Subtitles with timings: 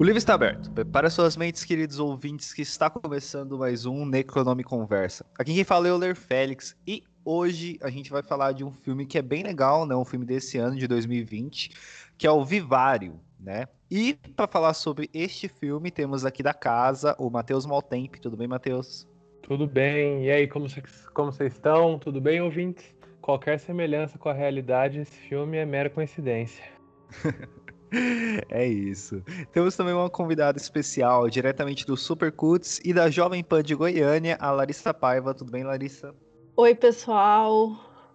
[0.00, 0.70] O livro está aberto.
[0.92, 5.26] Para suas mentes, queridos ouvintes, que está começando mais um Necronome Conversa.
[5.36, 8.70] Aqui quem fala é o Ler Félix e hoje a gente vai falar de um
[8.70, 9.96] filme que é bem legal, né?
[9.96, 11.70] Um filme desse ano, de 2020,
[12.16, 13.66] que é o Vivário, né?
[13.90, 18.20] E para falar sobre este filme, temos aqui da casa o Matheus Maltempe.
[18.20, 19.04] Tudo bem, Matheus?
[19.42, 20.26] Tudo bem.
[20.26, 21.98] E aí, como vocês como estão?
[21.98, 22.94] Tudo bem, ouvintes?
[23.20, 26.64] Qualquer semelhança com a realidade, esse filme é mera coincidência.
[28.50, 29.22] É isso.
[29.52, 34.36] Temos também uma convidada especial, diretamente do Super Cuts e da Jovem Pan de Goiânia,
[34.40, 35.34] a Larissa Paiva.
[35.34, 36.14] Tudo bem, Larissa?
[36.56, 37.72] Oi, pessoal.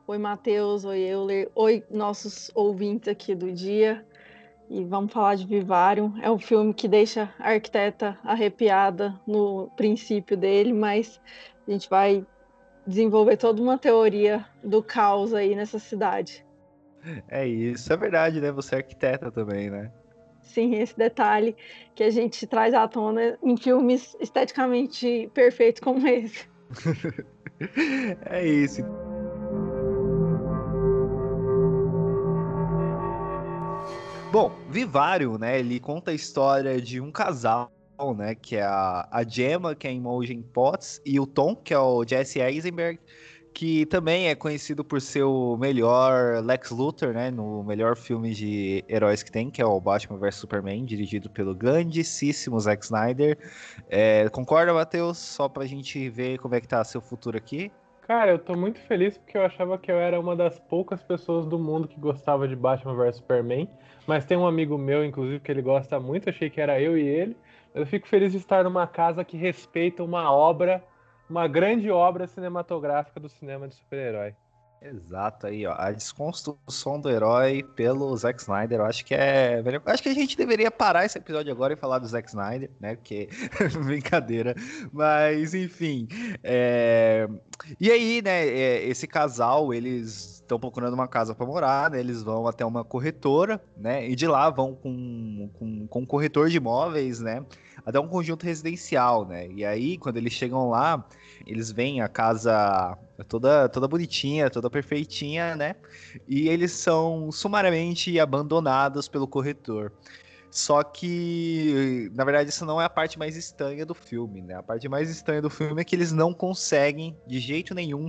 [0.08, 0.86] Oi, Matheus.
[0.86, 1.49] Oi, Euler.
[1.55, 4.05] Oi, nossos ouvintes aqui do dia.
[4.70, 6.13] E vamos falar de Vivarium.
[6.21, 11.21] É um filme que deixa a arquiteta arrepiada no princípio dele, mas
[11.68, 12.26] a gente vai
[12.85, 16.46] desenvolver toda uma teoria do caos aí nessa cidade.
[17.27, 18.52] É isso, é verdade, né?
[18.52, 19.91] Você é arquiteta também, né?
[20.41, 21.55] Sim, esse detalhe
[21.95, 26.48] que a gente traz à tona em filmes esteticamente perfeitos como esse.
[28.26, 28.84] é isso.
[34.32, 35.60] Bom, Vivário, né?
[35.60, 37.71] Ele conta a história de um casal,
[38.17, 38.34] né?
[38.34, 41.77] Que é a, a Gemma, que é a Imogen Potts, e o Tom, que é
[41.77, 42.99] o Jesse Eisenberg,
[43.54, 48.84] que também é conhecido por ser o melhor Lex Luthor, né, no melhor filme de
[48.90, 53.37] heróis que tem, que é o Batman vs Superman, dirigido pelo grandíssimo Zack Snyder.
[53.90, 55.18] É, concorda, Matheus?
[55.18, 57.71] Só pra gente ver como é que tá seu futuro aqui.
[58.07, 61.45] Cara, eu tô muito feliz porque eu achava que eu era uma das poucas pessoas
[61.45, 63.70] do mundo que gostava de Batman vs Superman,
[64.06, 67.07] mas tem um amigo meu, inclusive, que ele gosta muito, achei que era eu e
[67.07, 67.38] ele.
[67.73, 70.84] Eu fico feliz de estar numa casa que respeita uma obra
[71.34, 74.35] uma grande obra cinematográfica do cinema de super-herói.
[74.84, 75.73] Exato aí, ó.
[75.78, 78.79] A desconstrução do herói pelo Zack Snyder.
[78.79, 79.63] Eu acho que é.
[79.85, 82.95] Acho que a gente deveria parar esse episódio agora e falar do Zack Snyder, né?
[82.95, 83.29] Porque
[83.85, 84.53] brincadeira.
[84.91, 86.07] Mas, enfim.
[86.43, 87.27] É...
[87.79, 88.45] E aí, né?
[88.45, 91.99] É, esse casal, eles estão procurando uma casa para morar, né?
[92.01, 94.07] Eles vão até uma corretora, né?
[94.07, 97.43] E de lá vão com, com, com um corretor de imóveis, né?
[97.85, 99.47] Até um conjunto residencial, né?
[99.47, 101.05] E aí, quando eles chegam lá,
[101.45, 105.75] eles veem a casa toda, toda bonitinha, toda perfeitinha, né?
[106.27, 109.91] E eles são sumariamente abandonados pelo corretor.
[110.49, 114.53] Só que, na verdade, isso não é a parte mais estranha do filme, né?
[114.53, 118.07] A parte mais estranha do filme é que eles não conseguem, de jeito nenhum,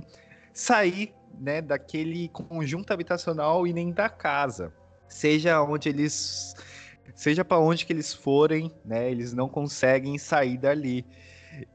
[0.53, 4.71] sair né, daquele conjunto habitacional e nem da casa.
[5.07, 6.55] Seja onde eles.
[7.15, 9.09] Seja para onde que eles forem, né?
[9.09, 11.05] Eles não conseguem sair dali.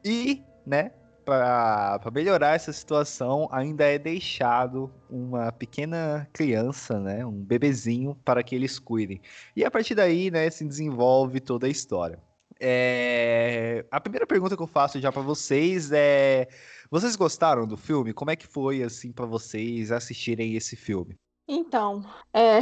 [0.04, 0.92] E, né,
[1.24, 8.54] para melhorar essa situação, ainda é deixado uma pequena criança, né, um bebezinho, para que
[8.54, 9.20] eles cuidem.
[9.54, 12.18] E a partir daí, né, se desenvolve toda a história.
[12.60, 13.86] É...
[13.90, 16.46] A primeira pergunta que eu faço já para vocês é:
[16.90, 18.12] vocês gostaram do filme?
[18.12, 21.16] Como é que foi assim para vocês assistirem esse filme?
[21.48, 22.04] Então,
[22.34, 22.60] é...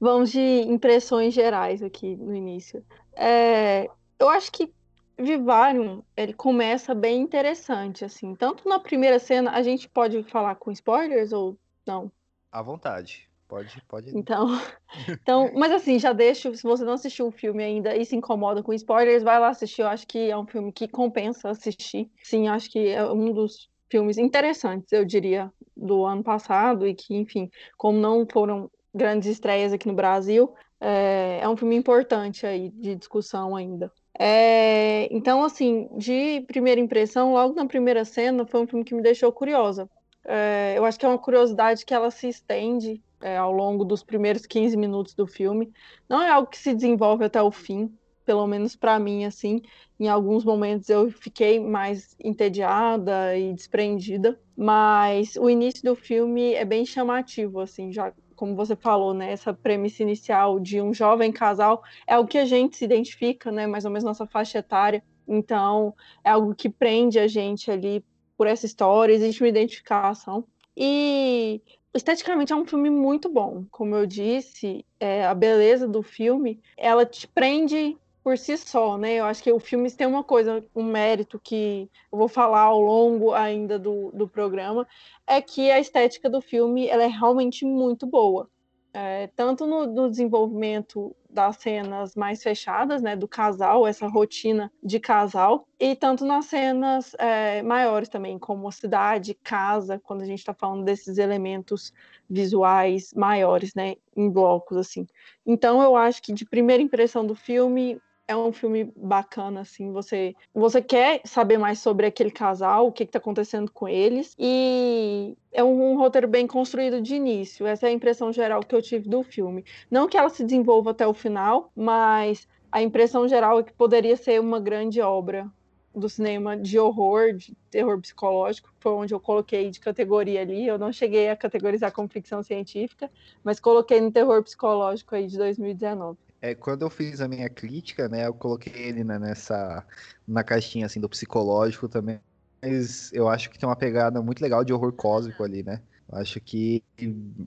[0.00, 2.84] vamos de impressões gerais aqui no início.
[3.14, 3.86] É...
[4.18, 4.72] Eu acho que
[5.18, 8.34] Vivarium, ele começa bem interessante, assim.
[8.34, 12.10] Tanto na primeira cena, a gente pode falar com spoilers ou não?
[12.52, 13.28] À vontade.
[13.48, 14.16] Pode, pode.
[14.16, 14.46] Então,
[15.08, 18.62] então, mas assim, já deixo, se você não assistiu o filme ainda e se incomoda
[18.62, 19.80] com spoilers, vai lá assistir.
[19.80, 22.10] Eu acho que é um filme que compensa assistir.
[22.22, 27.16] Sim, acho que é um dos filmes interessantes, eu diria, do ano passado e que,
[27.16, 32.68] enfim, como não foram grandes estreias aqui no Brasil, é, é um filme importante aí
[32.70, 33.90] de discussão ainda.
[34.18, 39.02] É, então, assim, de primeira impressão, logo na primeira cena, foi um filme que me
[39.02, 39.88] deixou curiosa.
[40.24, 44.02] É, eu acho que é uma curiosidade que ela se estende é, ao longo dos
[44.02, 45.72] primeiros 15 minutos do filme.
[46.08, 49.62] Não é algo que se desenvolve até o fim, pelo menos para mim, assim.
[49.98, 56.64] Em alguns momentos eu fiquei mais entediada e desprendida, mas o início do filme é
[56.64, 61.82] bem chamativo, assim, já como você falou, né, essa premissa inicial de um jovem casal
[62.06, 65.02] é o que a gente se identifica, né, mais ou menos nossa faixa etária.
[65.26, 65.92] Então,
[66.22, 68.02] é algo que prende a gente ali
[68.36, 70.44] por essa história, existe uma identificação.
[70.76, 71.60] E
[71.92, 73.64] esteticamente é um filme muito bom.
[73.72, 77.98] Como eu disse, é, a beleza do filme, ela te prende
[78.28, 79.14] por si só, né?
[79.14, 82.78] Eu acho que o filme tem uma coisa, um mérito que eu vou falar ao
[82.78, 84.86] longo ainda do, do programa,
[85.26, 88.46] é que a estética do filme ela é realmente muito boa.
[88.92, 95.00] É, tanto no, no, desenvolvimento das cenas mais fechadas, né, do casal, essa rotina de
[95.00, 100.52] casal, e tanto nas cenas é, maiores também, como cidade, casa, quando a gente está
[100.52, 101.94] falando desses elementos
[102.28, 105.06] visuais maiores, né, em blocos assim.
[105.46, 107.98] Então eu acho que de primeira impressão do filme
[108.28, 109.90] é um filme bacana, assim.
[109.90, 114.36] Você, você quer saber mais sobre aquele casal, o que, está acontecendo com eles.
[114.38, 117.66] E é um, um, roteiro bem construído de início.
[117.66, 119.64] Essa é a impressão geral que eu tive do filme.
[119.90, 124.16] Não que ela se desenvolva até o final, mas a impressão geral é que poderia
[124.16, 125.50] ser uma grande obra
[125.94, 130.66] do cinema de horror, de terror psicológico, foi onde eu coloquei de categoria ali.
[130.66, 133.10] Eu não cheguei a categorizar como ficção científica,
[133.42, 136.18] mas coloquei no terror psicológico aí de 2019.
[136.40, 139.84] É, quando eu fiz a minha crítica, né, eu coloquei ele né, nessa
[140.26, 142.20] na caixinha assim do psicológico também,
[142.62, 145.82] mas eu acho que tem uma pegada muito legal de horror cósmico ali, né?
[146.10, 146.82] Eu acho que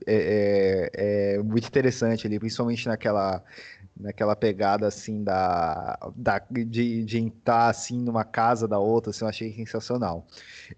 [0.06, 3.42] é, é, é muito interessante ali, principalmente naquela
[3.96, 9.28] naquela pegada assim da, da de, de entrar assim numa casa da outra, assim, eu
[9.28, 10.26] achei sensacional.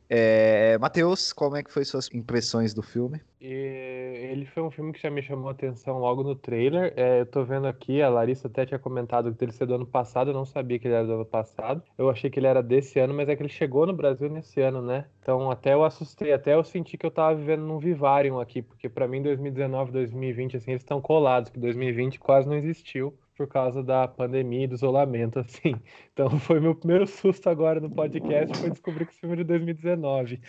[0.09, 3.23] É, Matheus, como é que foi suas impressões do filme?
[3.53, 6.93] Ele foi um filme que já me chamou a atenção logo no trailer.
[6.97, 9.87] É, eu tô vendo aqui, a Larissa até tinha comentado que ele ser do ano
[9.87, 11.83] passado, eu não sabia que ele era do ano passado.
[11.99, 14.61] Eu achei que ele era desse ano, mas é que ele chegou no Brasil nesse
[14.61, 15.07] ano, né?
[15.21, 18.89] Então até eu assustei, até eu senti que eu tava vivendo num Vivarium aqui, porque
[18.89, 23.83] para mim 2019, 2020, assim, eles estão colados, que 2020 quase não existiu por causa
[23.83, 25.75] da pandemia e do isolamento, assim.
[26.13, 29.45] Então foi meu primeiro susto agora no podcast, foi descobrir que esse filme é de
[29.45, 30.41] 2019.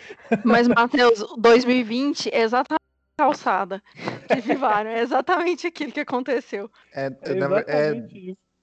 [0.44, 2.85] Mas, Matheus, 2020 é exatamente
[3.16, 3.82] calçada
[4.28, 6.70] que vivaram, é exatamente aquilo que aconteceu.
[6.92, 7.10] É, é,
[7.66, 8.06] é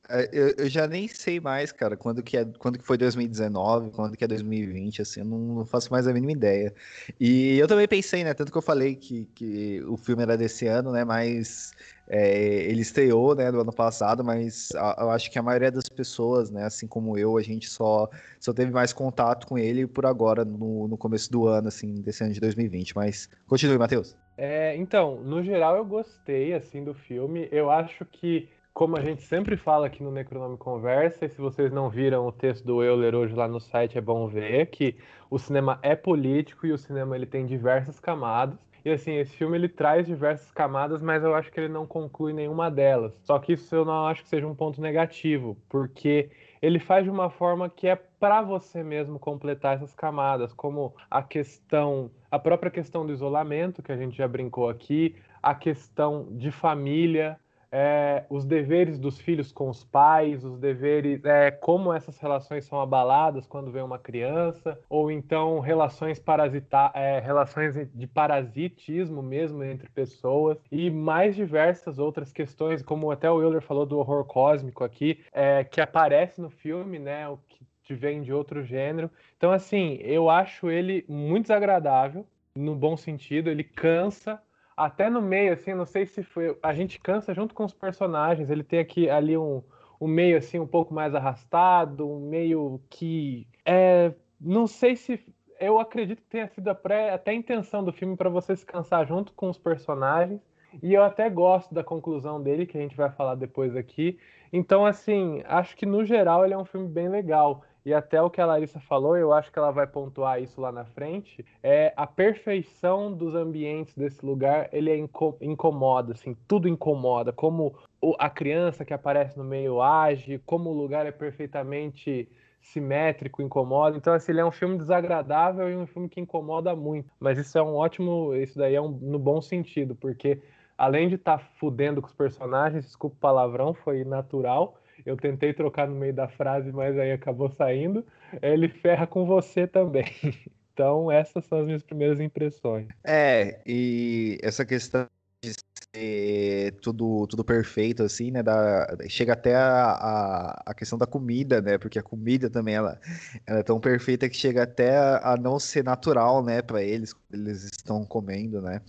[0.10, 3.92] É, eu, eu, já nem sei mais, cara, quando que, é, quando que foi 2019,
[3.92, 6.74] quando que é 2020, assim, eu não, não, faço mais a mínima ideia.
[7.18, 10.68] E eu também pensei, né, tanto que eu falei que, que o filme era desse
[10.68, 11.72] ano, né, mas
[12.10, 15.88] é, ele estreou, né, do ano passado, mas a, eu acho que a maioria das
[15.88, 18.10] pessoas, né, assim como eu, a gente só,
[18.42, 22.26] só teve mais contato com ele por agora, no, no começo do ano, assim, desse
[22.26, 22.94] ano de 2020.
[22.94, 24.18] Mas continue, Matheus.
[24.38, 27.48] É, então, no geral eu gostei, assim, do filme.
[27.52, 31.72] Eu acho que como a gente sempre fala aqui no Necronome Conversa, e se vocês
[31.72, 34.98] não viram o texto do Euler hoje lá no site, é bom ver que
[35.30, 38.58] o cinema é político e o cinema ele tem diversas camadas.
[38.84, 42.34] E assim, esse filme ele traz diversas camadas, mas eu acho que ele não conclui
[42.34, 43.14] nenhuma delas.
[43.24, 46.30] Só que isso eu não acho que seja um ponto negativo, porque
[46.62, 51.22] ele faz de uma forma que é para você mesmo completar essas camadas, como a
[51.22, 56.52] questão, a própria questão do isolamento, que a gente já brincou aqui, a questão de
[56.52, 57.38] família,
[57.76, 62.80] é, os deveres dos filhos com os pais, os deveres, é, como essas relações são
[62.80, 69.90] abaladas quando vem uma criança, ou então relações parasita é, relações de parasitismo mesmo entre
[69.90, 75.20] pessoas, e mais diversas outras questões, como até o Euler falou do horror cósmico aqui,
[75.34, 77.28] é, que aparece no filme, né?
[77.28, 77.40] O
[77.84, 79.10] que vem de outro gênero.
[79.36, 82.26] Então, assim, eu acho ele muito desagradável,
[82.56, 84.40] no bom sentido, ele cansa
[84.76, 86.58] até no meio, assim, não sei se foi.
[86.62, 88.50] A gente cansa junto com os personagens.
[88.50, 89.64] Ele tem aqui ali um,
[90.00, 93.48] um meio assim um pouco mais arrastado, um meio que.
[93.66, 95.20] É, não sei se.
[95.60, 98.66] Eu acredito que tenha sido a pré, até a intenção do filme para você se
[98.66, 100.42] cansar junto com os personagens.
[100.82, 104.18] E eu até gosto da conclusão dele, que a gente vai falar depois aqui.
[104.52, 108.30] Então, assim, acho que no geral ele é um filme bem legal e até o
[108.30, 111.94] que a Larissa falou, eu acho que ela vai pontuar isso lá na frente, é
[111.98, 114.98] a perfeição dos ambientes desse lugar, ele é
[115.42, 117.76] incomoda, assim, tudo incomoda, como
[118.18, 122.30] a criança que aparece no meio age, como o lugar é perfeitamente
[122.64, 123.98] simétrico, incomoda.
[123.98, 127.10] Então, assim, ele é um filme desagradável e um filme que incomoda muito.
[127.20, 130.42] Mas isso é um ótimo, isso daí é um, no bom sentido, porque
[130.78, 135.54] além de estar tá fudendo com os personagens, desculpa o palavrão, foi natural, eu tentei
[135.54, 138.06] trocar no meio da frase, mas aí acabou saindo.
[138.42, 140.06] Ele ferra com você também.
[140.74, 142.88] Então, essas são as minhas primeiras impressões.
[143.04, 145.08] É, e essa questão
[145.40, 145.54] de
[145.94, 148.42] ser tudo, tudo perfeito, assim, né?
[148.42, 151.78] Da, chega até a, a, a, questão da comida, né?
[151.78, 153.00] Porque a comida também ela,
[153.46, 157.14] ela é tão perfeita que chega até a, a não ser natural, né, para eles,
[157.32, 158.82] eles estão comendo, né?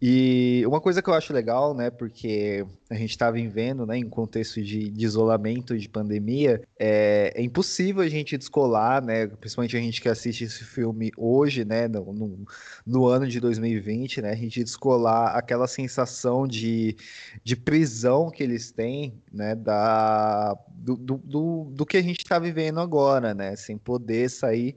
[0.00, 4.08] E uma coisa que eu acho legal, né, porque a gente está vivendo, né, em
[4.08, 9.80] contexto de, de isolamento, de pandemia, é, é, impossível a gente descolar, né, principalmente a
[9.80, 12.46] gente que assiste esse filme hoje, né, no, no,
[12.86, 16.96] no ano de 2020, né, a gente descolar aquela sensação de,
[17.44, 22.80] de prisão que eles têm, né, da, do, do, do, que a gente está vivendo
[22.80, 24.76] agora, né, sem poder sair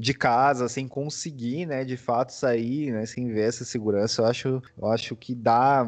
[0.00, 4.62] de casa sem conseguir, né, de fato sair, né, sem ver essa segurança, eu acho,
[4.80, 5.86] eu acho que dá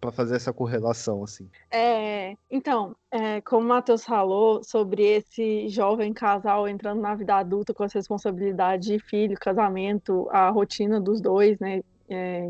[0.00, 1.48] para fazer essa correlação, assim.
[1.70, 7.74] É, então, é, como o Matheus falou sobre esse jovem casal entrando na vida adulta
[7.74, 12.48] com as responsabilidades de filho, casamento, a rotina dos dois, né, é,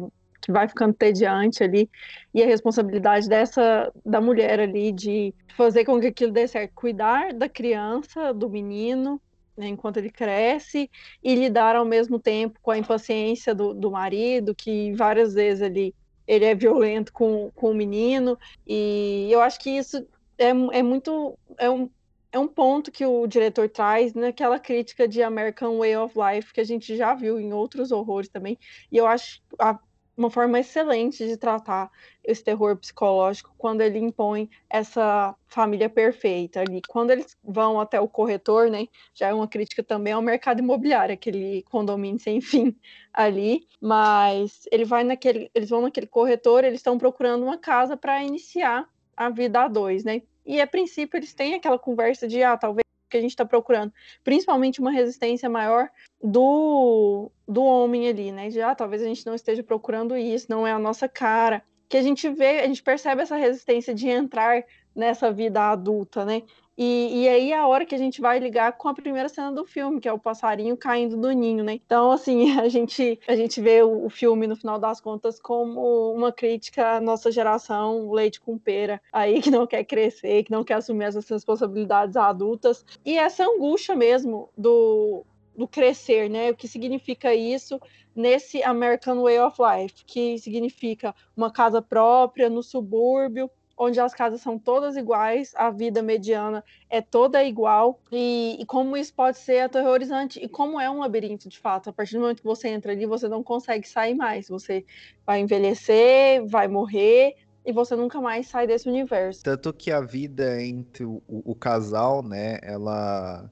[0.49, 1.91] vai ficando tediante ali,
[2.33, 7.33] e a responsabilidade dessa da mulher ali de fazer com que aquilo dê certo, cuidar
[7.35, 9.21] da criança, do menino,
[9.57, 10.91] né, enquanto ele cresce,
[11.23, 15.95] e lidar ao mesmo tempo com a impaciência do, do marido, que várias vezes ele,
[16.27, 20.07] ele é violento com, com o menino, e eu acho que isso
[20.39, 21.39] é, é muito.
[21.59, 21.91] É um,
[22.33, 26.61] é um ponto que o diretor traz naquela crítica de American Way of Life que
[26.61, 28.57] a gente já viu em outros horrores também.
[28.91, 29.79] E eu acho a,
[30.21, 31.91] uma forma excelente de tratar
[32.23, 36.83] esse terror psicológico quando ele impõe essa família perfeita ali.
[36.87, 38.87] Quando eles vão até o corretor, né?
[39.15, 42.77] Já é uma crítica também ao mercado imobiliário, aquele condomínio sem fim
[43.15, 43.67] ali.
[43.81, 48.87] Mas ele vai naquele, eles vão naquele corretor, eles estão procurando uma casa para iniciar
[49.17, 50.21] a vida a dois, né?
[50.45, 53.93] E a princípio eles têm aquela conversa de, ah, talvez que a gente está procurando,
[54.25, 55.91] principalmente uma resistência maior
[56.23, 58.49] do, do homem ali, né?
[58.49, 61.63] De, ah, talvez a gente não esteja procurando isso, não é a nossa cara.
[61.89, 64.65] Que a gente vê, a gente percebe essa resistência de entrar
[64.95, 66.43] nessa vida adulta, né?
[66.83, 69.53] E, e aí é a hora que a gente vai ligar com a primeira cena
[69.53, 71.75] do filme, que é o passarinho caindo do ninho, né?
[71.75, 76.11] Então, assim, a gente, a gente vê o, o filme, no final das contas, como
[76.15, 80.65] uma crítica à nossa geração, leite com pera, aí que não quer crescer, que não
[80.65, 82.83] quer assumir essas responsabilidades adultas.
[83.05, 85.23] E essa angústia mesmo do,
[85.55, 86.51] do crescer, né?
[86.51, 87.79] O que significa isso
[88.17, 93.51] nesse American Way of Life, que significa uma casa própria no subúrbio,
[93.83, 98.95] onde as casas são todas iguais, a vida mediana é toda igual, e, e, como
[98.95, 101.89] isso pode ser aterrorizante, e como é um labirinto de fato.
[101.89, 104.49] A partir do momento que você entra ali, você não consegue sair mais.
[104.49, 104.85] Você
[105.25, 109.43] vai envelhecer, vai morrer, e você nunca mais sai desse universo.
[109.43, 113.51] Tanto que a vida entre o, o, casal, né, ela,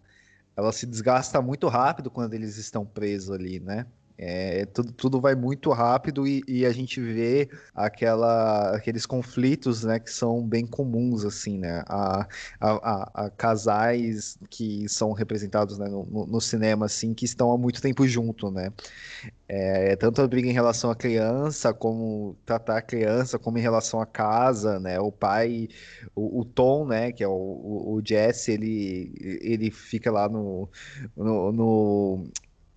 [0.54, 3.86] ela se desgasta muito rápido quando eles estão presos ali, né?
[4.20, 10.00] É, tudo, tudo vai muito rápido e, e, a gente vê aquela, aqueles conflitos né,
[10.00, 11.84] que são bem comuns, assim, né?
[11.86, 12.26] A,
[12.60, 17.80] a, a casais que são representados né, no, no, cinema, assim, que estão há muito
[17.80, 18.72] tempo junto, né?
[19.48, 24.00] É, tanto a briga em relação à criança, como tratar a criança, como em relação
[24.00, 24.98] à casa, né?
[24.98, 25.68] O pai,
[26.14, 27.12] o, o Tom, né?
[27.12, 30.68] Que é o, o, o Jesse, ele, ele fica lá no,
[31.16, 32.24] no, no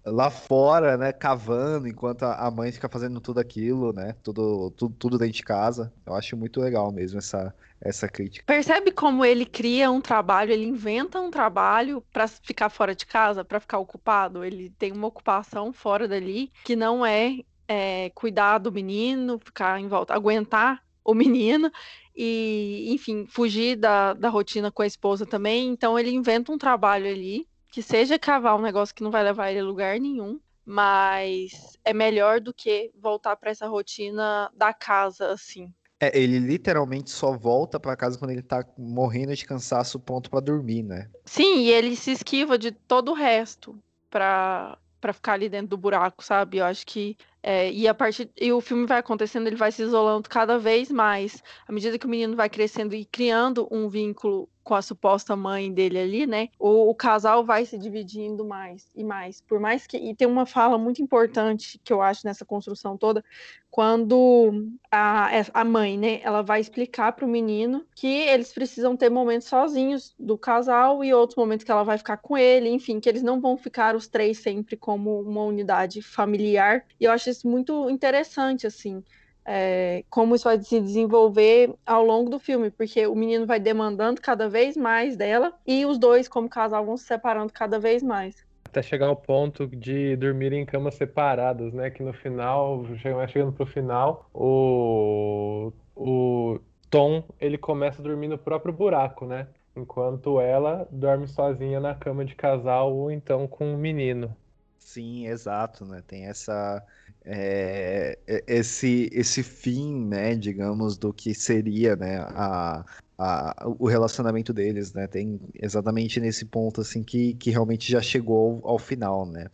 [0.05, 5.17] lá fora, né, cavando, enquanto a mãe fica fazendo tudo aquilo, né, tudo, tudo, tudo
[5.17, 5.93] dentro de casa.
[6.05, 8.45] Eu acho muito legal mesmo essa, essa crítica.
[8.45, 13.45] Percebe como ele cria um trabalho, ele inventa um trabalho para ficar fora de casa,
[13.45, 14.43] para ficar ocupado.
[14.43, 19.87] Ele tem uma ocupação fora dali que não é, é cuidar do menino, ficar em
[19.87, 21.71] volta, aguentar o menino
[22.15, 25.69] e, enfim, fugir da, da rotina com a esposa também.
[25.69, 29.49] Então ele inventa um trabalho ali que seja cavar um negócio que não vai levar
[29.49, 35.31] ele a lugar nenhum, mas é melhor do que voltar para essa rotina da casa,
[35.31, 35.73] assim.
[35.99, 40.39] É, ele literalmente só volta para casa quando ele tá morrendo de cansaço, ponto para
[40.39, 41.09] dormir, né?
[41.25, 43.77] Sim, e ele se esquiva de todo o resto
[44.09, 46.57] para para ficar ali dentro do buraco, sabe?
[46.57, 49.81] Eu acho que é, e a partir e o filme vai acontecendo, ele vai se
[49.81, 54.47] isolando cada vez mais à medida que o menino vai crescendo e criando um vínculo
[54.63, 56.49] com a suposta mãe dele ali, né?
[56.59, 59.41] O, o, casal vai se dividindo mais e mais.
[59.41, 59.97] Por mais que.
[59.97, 63.23] E tem uma fala muito importante que eu acho nessa construção toda,
[63.69, 69.09] quando a, a mãe, né, ela vai explicar para o menino que eles precisam ter
[69.09, 73.07] momentos sozinhos do casal e outros momentos que ela vai ficar com ele, enfim, que
[73.07, 76.85] eles não vão ficar os três sempre como uma unidade familiar.
[76.99, 79.03] E eu acho isso muito interessante, assim
[79.45, 84.21] é, como isso vai se desenvolver ao longo do filme, porque o menino vai demandando
[84.21, 88.45] cada vez mais dela e os dois, como casal, vão se separando cada vez mais.
[88.65, 91.89] Até chegar ao ponto de dormir em camas separadas, né?
[91.89, 92.85] Que no final,
[93.27, 99.47] chegando pro final, o, o Tom ele começa a dormir no próprio buraco, né?
[99.75, 104.33] Enquanto ela dorme sozinha na cama de casal ou então com o um menino.
[104.77, 106.01] Sim, exato, né?
[106.05, 106.81] Tem essa
[107.25, 112.85] é, esse esse fim, né, digamos, do que seria, né, a,
[113.17, 115.07] a, o relacionamento deles, né?
[115.07, 119.47] Tem exatamente nesse ponto assim que, que realmente já chegou ao, ao final, né?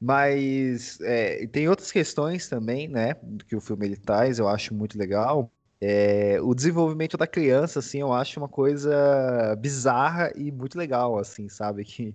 [0.00, 3.14] Mas é, tem outras questões também, né,
[3.48, 5.50] que o filme ele traz, eu acho muito legal.
[5.80, 11.48] É, o desenvolvimento da criança, assim, eu acho uma coisa bizarra e muito legal, assim,
[11.48, 11.84] sabe?
[11.94, 12.14] Que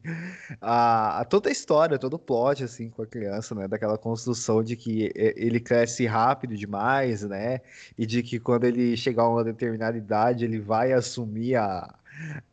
[0.62, 3.68] a, a, toda a história, todo o plot, assim, com a criança, né?
[3.68, 7.60] Daquela construção de que ele cresce rápido demais, né?
[7.98, 11.99] E de que quando ele chegar a uma determinada idade, ele vai assumir a,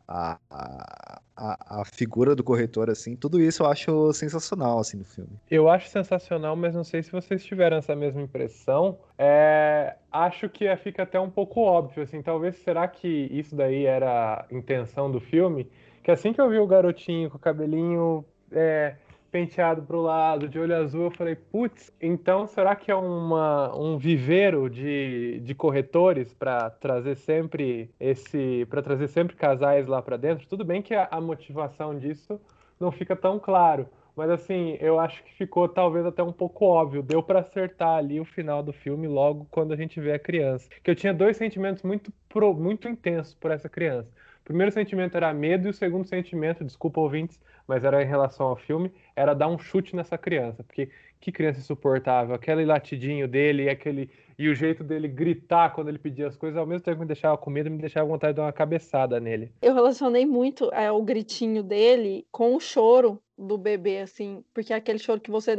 [0.07, 5.31] a, a, a, figura do corretor, assim, tudo isso eu acho sensacional, assim, no filme.
[5.49, 8.97] Eu acho sensacional, mas não sei se vocês tiveram essa mesma impressão.
[9.17, 14.45] É, acho que fica até um pouco óbvio, assim, talvez, será que isso daí era
[14.49, 15.69] a intenção do filme?
[16.03, 18.25] Que assim que eu vi o garotinho com o cabelinho...
[18.49, 18.95] É,
[19.37, 23.71] penteado para o lado, de olho azul, eu falei, putz, então será que é uma,
[23.77, 30.17] um viveiro de, de corretores para trazer sempre esse, para trazer sempre casais lá para
[30.17, 30.47] dentro?
[30.47, 32.41] Tudo bem que a, a motivação disso
[32.79, 37.03] não fica tão claro, mas assim, eu acho que ficou talvez até um pouco óbvio.
[37.03, 40.67] Deu para acertar ali o final do filme logo quando a gente vê a criança.
[40.81, 44.09] Que eu tinha dois sentimentos muito, pro, muito intensos por essa criança.
[44.47, 47.37] Primeiro sentimento era medo e o segundo sentimento, desculpa ouvintes,
[47.67, 50.89] mas era em relação ao filme, era dar um chute nessa criança, porque
[51.19, 56.27] que criança insuportável, aquele latidinho dele aquele e o jeito dele gritar quando ele pedia
[56.27, 58.53] as coisas, ao mesmo tempo me deixava com medo, me deixava vontade de dar uma
[58.53, 59.51] cabeçada nele.
[59.61, 64.77] Eu relacionei muito é, o gritinho dele com o choro do bebê, assim, porque é
[64.77, 65.57] aquele choro que você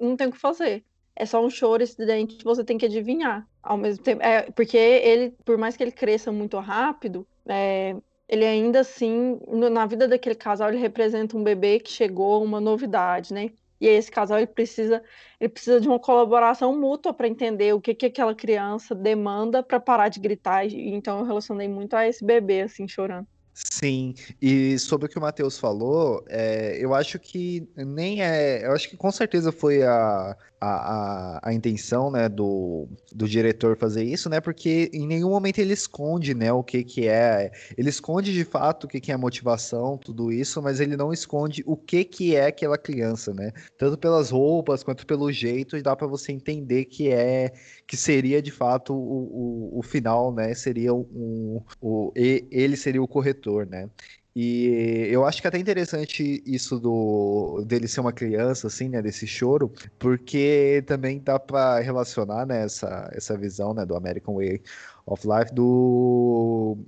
[0.00, 0.82] não tem o que fazer.
[1.14, 4.22] É só um choro estridente que você tem que adivinhar ao mesmo tempo.
[4.22, 7.94] É, porque ele, por mais que ele cresça muito rápido, é,
[8.30, 13.34] ele ainda assim, na vida daquele casal, ele representa um bebê que chegou, uma novidade,
[13.34, 13.50] né?
[13.80, 15.02] E esse casal ele precisa,
[15.40, 19.80] ele precisa de uma colaboração mútua para entender o que, que aquela criança demanda para
[19.80, 20.64] parar de gritar.
[20.64, 23.26] Então eu relacionei muito a esse bebê assim chorando.
[23.52, 28.64] Sim, e sobre o que o Matheus falou, é, eu acho que nem é.
[28.64, 34.04] Eu acho que com certeza foi a, a, a, intenção né, do, do diretor fazer
[34.04, 34.40] isso, né?
[34.40, 37.50] Porque em nenhum momento ele esconde né, o que, que é.
[37.78, 41.62] Ele esconde de fato o que, que é motivação, tudo isso, mas ele não esconde
[41.66, 43.52] o que, que é aquela criança, né?
[43.78, 47.52] Tanto pelas roupas quanto pelo jeito, dá para você entender que é
[47.86, 50.54] que seria de fato o, o, o final, né?
[50.54, 53.88] Seria um, o, ele seria o corretor, né?
[54.34, 59.02] E eu acho que é até interessante isso do dele ser uma criança, assim, né,
[59.02, 64.62] desse choro, porque também dá para relacionar, né, essa, essa visão, né, do American Way
[65.04, 66.78] of Life do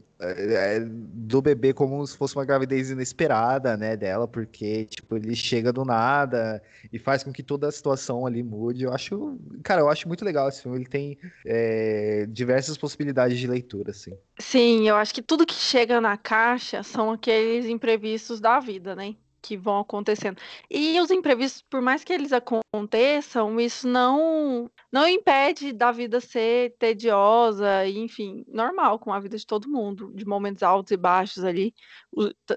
[0.86, 5.84] do bebê como se fosse uma gravidez inesperada, né, dela, porque, tipo, ele chega do
[5.84, 8.84] nada e faz com que toda a situação ali mude.
[8.84, 13.46] Eu acho, cara, eu acho muito legal esse filme, ele tem é, diversas possibilidades de
[13.46, 14.16] leitura, assim.
[14.38, 19.14] Sim, eu acho que tudo que chega na caixa são aqueles imprevistos da vida, né?
[19.42, 20.40] Que vão acontecendo.
[20.70, 26.76] E os imprevistos, por mais que eles aconteçam, isso não não impede da vida ser
[26.78, 31.74] tediosa, enfim, normal com a vida de todo mundo, de momentos altos e baixos ali,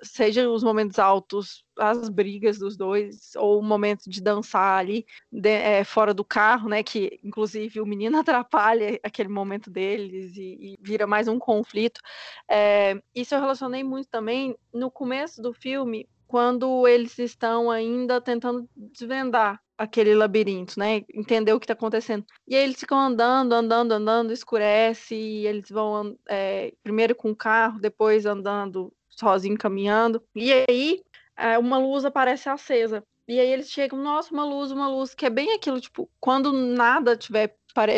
[0.04, 5.50] seja os momentos altos, as brigas dos dois, ou o momento de dançar ali de,
[5.50, 6.84] é, fora do carro, né?
[6.84, 12.02] Que inclusive o menino atrapalha aquele momento deles e, e vira mais um conflito.
[12.50, 18.68] É, isso eu relacionei muito também no começo do filme quando eles estão ainda tentando
[18.76, 21.02] desvendar aquele labirinto, né?
[21.14, 22.26] Entender o que está acontecendo.
[22.46, 27.36] E aí eles ficam andando, andando, andando, escurece, e eles vão é, primeiro com o
[27.36, 30.22] carro, depois andando sozinho, caminhando.
[30.36, 31.02] E aí
[31.38, 33.02] é, uma luz aparece acesa.
[33.30, 36.52] E aí eles chegam, nossa, uma luz, uma luz, que é bem aquilo, tipo, quando
[36.52, 37.56] nada tiver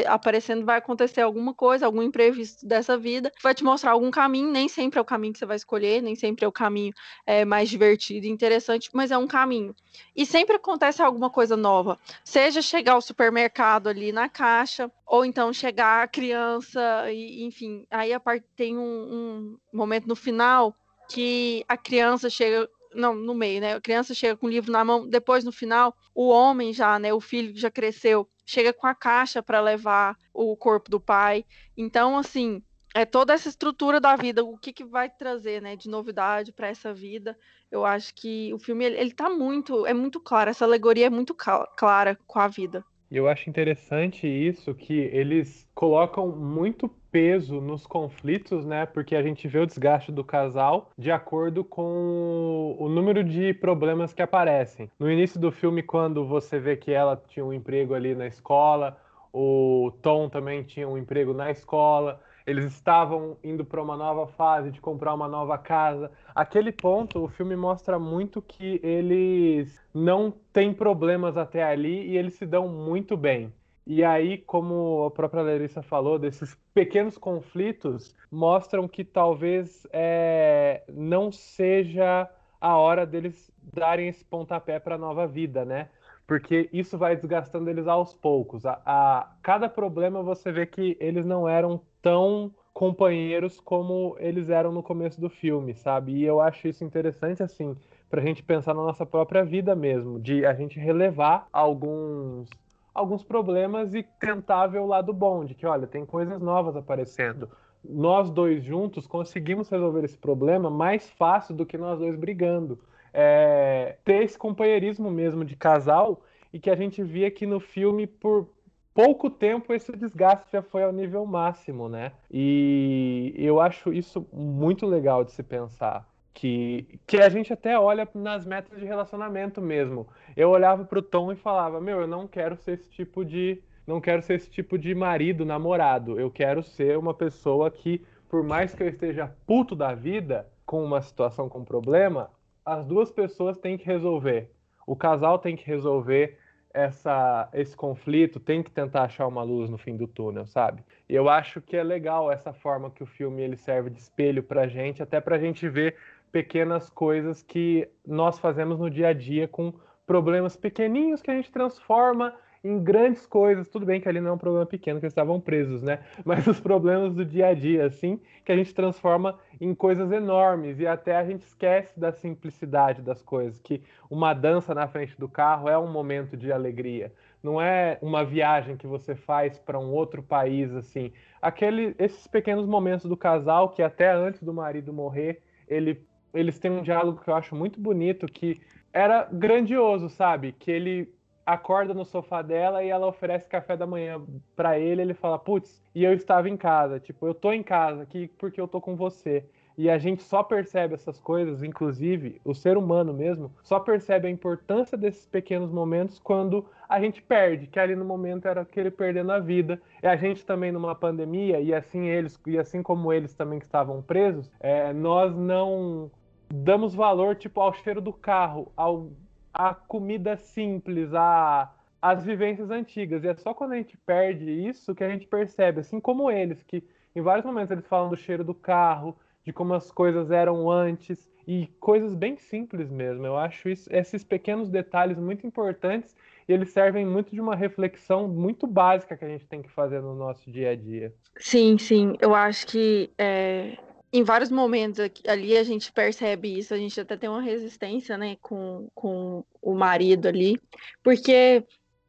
[0.08, 4.68] aparecendo, vai acontecer alguma coisa, algum imprevisto dessa vida, vai te mostrar algum caminho, nem
[4.68, 6.94] sempre é o caminho que você vai escolher, nem sempre é o caminho
[7.26, 9.76] é, mais divertido e interessante, mas é um caminho.
[10.16, 15.54] E sempre acontece alguma coisa nova, seja chegar ao supermercado ali na caixa, ou então
[15.54, 20.76] chegar a criança, e, enfim, aí a parte tem um, um momento no final
[21.10, 23.76] que a criança chega não, no meio, né?
[23.76, 27.14] A criança chega com o livro na mão, depois no final, o homem já, né,
[27.14, 31.44] o filho já cresceu, chega com a caixa para levar o corpo do pai.
[31.76, 32.64] Então, assim,
[32.96, 36.70] é toda essa estrutura da vida, o que, que vai trazer, né, de novidade para
[36.70, 37.38] essa vida.
[37.70, 41.10] Eu acho que o filme ele, ele tá muito, é muito claro, essa alegoria é
[41.10, 42.84] muito clara com a vida.
[43.12, 48.86] E eu acho interessante isso que eles colocam muito peso nos conflitos, né?
[48.86, 54.14] Porque a gente vê o desgaste do casal de acordo com o número de problemas
[54.14, 54.88] que aparecem.
[55.00, 58.96] No início do filme, quando você vê que ela tinha um emprego ali na escola,
[59.34, 64.70] o Tom também tinha um emprego na escola, eles estavam indo para uma nova fase
[64.70, 66.12] de comprar uma nova casa.
[66.36, 72.36] Aquele ponto, o filme mostra muito que eles não têm problemas até ali e eles
[72.36, 73.52] se dão muito bem.
[73.90, 81.32] E aí, como a própria Larissa falou, desses pequenos conflitos mostram que talvez é, não
[81.32, 85.88] seja a hora deles darem esse pontapé para a nova vida, né?
[86.28, 88.66] Porque isso vai desgastando eles aos poucos.
[88.66, 94.74] A, a, cada problema você vê que eles não eram tão companheiros como eles eram
[94.74, 96.12] no começo do filme, sabe?
[96.12, 97.74] E eu acho isso interessante, assim,
[98.10, 102.50] pra gente pensar na nossa própria vida mesmo, de a gente relevar alguns
[102.98, 107.50] alguns problemas e tentar ver o lado bom, de que, olha, tem coisas novas aparecendo.
[107.84, 112.80] Nós dois juntos conseguimos resolver esse problema mais fácil do que nós dois brigando.
[113.14, 118.08] É, ter esse companheirismo mesmo de casal e que a gente via que no filme,
[118.08, 118.50] por
[118.94, 122.14] pouco tempo, esse desgaste já foi ao nível máximo, né?
[122.32, 126.08] E eu acho isso muito legal de se pensar
[126.38, 130.08] que, que a gente até olha nas metas de relacionamento mesmo.
[130.36, 134.00] Eu olhava pro Tom e falava: "Meu, eu não quero ser esse tipo de não
[134.00, 136.20] quero ser esse tipo de marido, namorado.
[136.20, 140.84] Eu quero ser uma pessoa que, por mais que eu esteja puto da vida com
[140.84, 142.30] uma situação com problema,
[142.64, 144.52] as duas pessoas têm que resolver.
[144.86, 146.38] O casal tem que resolver
[146.74, 150.84] essa, esse conflito, tem que tentar achar uma luz no fim do túnel, sabe?
[151.10, 154.44] E eu acho que é legal essa forma que o filme ele serve de espelho
[154.44, 155.96] pra gente, até pra gente ver
[156.32, 159.74] pequenas coisas que nós fazemos no dia a dia com
[160.06, 163.68] problemas pequeninhos que a gente transforma em grandes coisas.
[163.68, 166.00] Tudo bem que ali não é um problema pequeno, que eles estavam presos, né?
[166.26, 170.80] Mas os problemas do dia a dia, assim, que a gente transforma em coisas enormes
[170.80, 175.30] e até a gente esquece da simplicidade das coisas, que uma dança na frente do
[175.30, 177.12] carro é um momento de alegria.
[177.42, 181.14] Não é uma viagem que você faz para um outro país, assim.
[181.42, 186.06] Aquele, esses pequenos momentos do casal que até antes do marido morrer, ele
[186.38, 188.62] eles têm um diálogo que eu acho muito bonito, que
[188.94, 190.54] era grandioso, sabe?
[190.54, 191.14] Que ele
[191.46, 194.22] acorda no sofá dela e ela oferece café da manhã
[194.56, 198.04] para ele, ele fala: "Putz, e eu estava em casa, tipo, eu tô em casa
[198.04, 199.46] aqui porque eu tô com você".
[199.78, 204.32] E a gente só percebe essas coisas, inclusive o ser humano mesmo, só percebe a
[204.32, 209.32] importância desses pequenos momentos quando a gente perde, que ali no momento era aquele perdendo
[209.32, 209.80] a vida.
[210.02, 213.66] E a gente também numa pandemia, e assim eles, e assim como eles também que
[213.66, 216.10] estavam presos, é, nós não
[216.50, 219.12] damos valor tipo ao cheiro do carro, ao
[219.54, 223.24] a comida simples, a as vivências antigas.
[223.24, 226.64] E é só quando a gente perde isso que a gente percebe, assim como eles,
[226.64, 226.84] que
[227.16, 231.32] em vários momentos eles falam do cheiro do carro, de como as coisas eram antes
[231.48, 233.26] e coisas bem simples mesmo.
[233.26, 236.16] Eu acho isso, esses pequenos detalhes muito importantes
[236.48, 240.02] e eles servem muito de uma reflexão muito básica que a gente tem que fazer
[240.02, 241.14] no nosso dia a dia.
[241.38, 242.16] Sim, sim.
[242.22, 243.78] Eu acho que é,
[244.12, 248.38] em vários momentos ali a gente percebe isso, a gente até tem uma resistência, né,
[248.42, 250.60] com, com o marido ali,
[251.04, 251.64] porque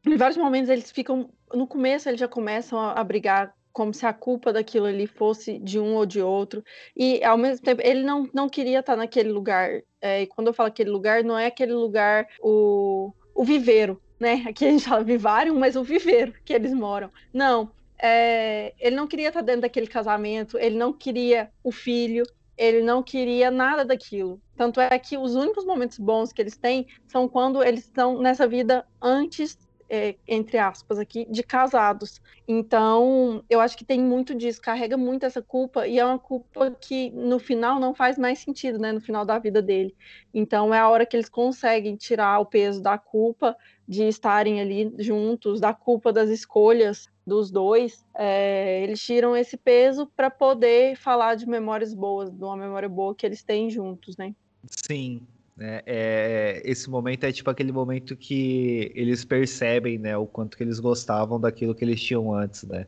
[0.05, 4.05] em vários momentos eles ficam, no começo eles já começam a, a brigar como se
[4.05, 6.63] a culpa daquilo ali fosse de um ou de outro,
[6.95, 10.53] e ao mesmo tempo ele não, não queria estar naquele lugar, é, e quando eu
[10.53, 15.03] falo aquele lugar, não é aquele lugar, o, o viveiro, né, aqui a gente fala
[15.03, 19.87] vivário, mas o viveiro que eles moram, não, é, ele não queria estar dentro daquele
[19.87, 22.23] casamento, ele não queria o filho,
[22.57, 24.41] ele não queria nada daquilo.
[24.55, 28.45] Tanto é que os únicos momentos bons que eles têm são quando eles estão nessa
[28.45, 29.57] vida antes,
[29.89, 32.21] é, entre aspas, aqui, de casados.
[32.47, 36.69] Então, eu acho que tem muito disso, carrega muito essa culpa, e é uma culpa
[36.71, 38.91] que no final não faz mais sentido, né?
[38.91, 39.95] No final da vida dele.
[40.33, 43.55] Então, é a hora que eles conseguem tirar o peso da culpa
[43.89, 50.05] de estarem ali juntos, da culpa das escolhas dos dois, é, eles tiram esse peso
[50.15, 54.35] para poder falar de memórias boas, de uma memória boa que eles têm juntos, né?
[54.67, 55.21] Sim,
[55.59, 55.81] né?
[55.85, 60.79] É, esse momento é tipo aquele momento que eles percebem, né, o quanto que eles
[60.79, 62.87] gostavam daquilo que eles tinham antes, né?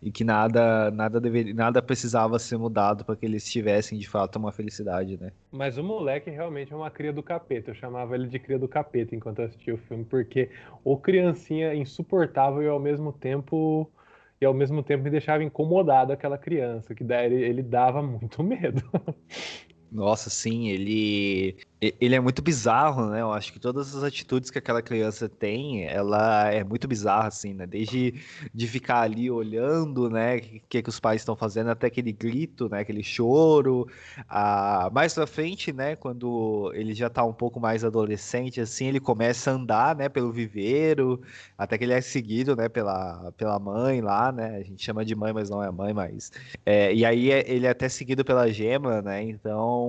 [0.00, 4.36] E que nada, nada deveria, nada precisava ser mudado para que eles tivessem de fato
[4.36, 5.32] uma felicidade, né?
[5.50, 7.72] Mas o moleque realmente é uma cria do capeta.
[7.72, 10.48] Eu chamava ele de cria do capeta enquanto eu assistia o filme, porque
[10.84, 13.90] o criancinha insuportável e ao mesmo tempo
[14.40, 18.42] e ao mesmo tempo me deixava incomodado aquela criança, que daí ele, ele dava muito
[18.44, 18.82] medo.
[19.92, 21.54] Nossa, sim, ele
[22.00, 23.20] ele é muito bizarro, né?
[23.22, 27.52] Eu acho que todas as atitudes que aquela criança tem, ela é muito bizarra, assim,
[27.52, 27.66] né?
[27.66, 28.14] Desde
[28.54, 30.36] de ficar ali olhando, né?
[30.36, 32.80] O que, que os pais estão fazendo, até aquele grito, né?
[32.80, 33.88] Aquele choro.
[34.28, 35.96] Ah, mais pra frente, né?
[35.96, 40.08] Quando ele já tá um pouco mais adolescente, assim, ele começa a andar, né?
[40.08, 41.20] Pelo viveiro,
[41.58, 42.68] até que ele é seguido, né?
[42.68, 44.56] Pela, pela mãe lá, né?
[44.56, 46.30] A gente chama de mãe, mas não é mãe, mas...
[46.64, 49.20] É, e aí é, ele é até seguido pela gema, né?
[49.22, 49.81] Então...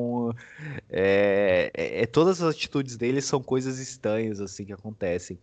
[0.90, 5.38] É, é, é, todas as atitudes dele são coisas estranhas, assim, que acontecem.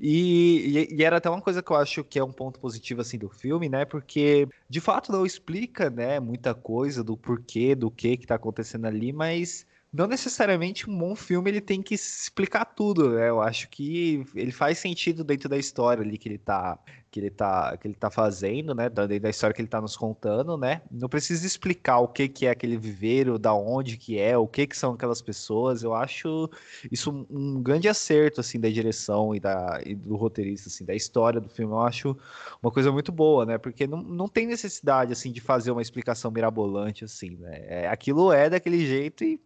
[0.00, 3.00] E, e, e, era até uma coisa que eu acho que é um ponto positivo,
[3.00, 3.84] assim, do filme, né?
[3.84, 8.86] Porque, de fato, não explica, né, muita coisa do porquê, do que que tá acontecendo
[8.86, 13.28] ali, mas não necessariamente um bom filme ele tem que explicar tudo, né?
[13.28, 16.76] Eu acho que ele faz sentido dentro da história ali que ele tá
[17.12, 18.88] que ele tá, que ele tá fazendo, né?
[18.88, 20.82] Da, da história que ele tá nos contando, né?
[20.90, 24.66] Não precisa explicar o que, que é aquele viveiro, da onde que é, o que
[24.66, 25.84] que são aquelas pessoas.
[25.84, 26.50] Eu acho
[26.90, 31.40] isso um grande acerto, assim, da direção e, da, e do roteirista, assim, da história
[31.40, 31.72] do filme.
[31.72, 32.16] Eu acho
[32.60, 33.58] uma coisa muito boa, né?
[33.58, 37.64] Porque não, não tem necessidade, assim, de fazer uma explicação mirabolante, assim, né?
[37.68, 39.40] É, aquilo é daquele jeito e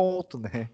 [0.00, 0.70] ponto, né?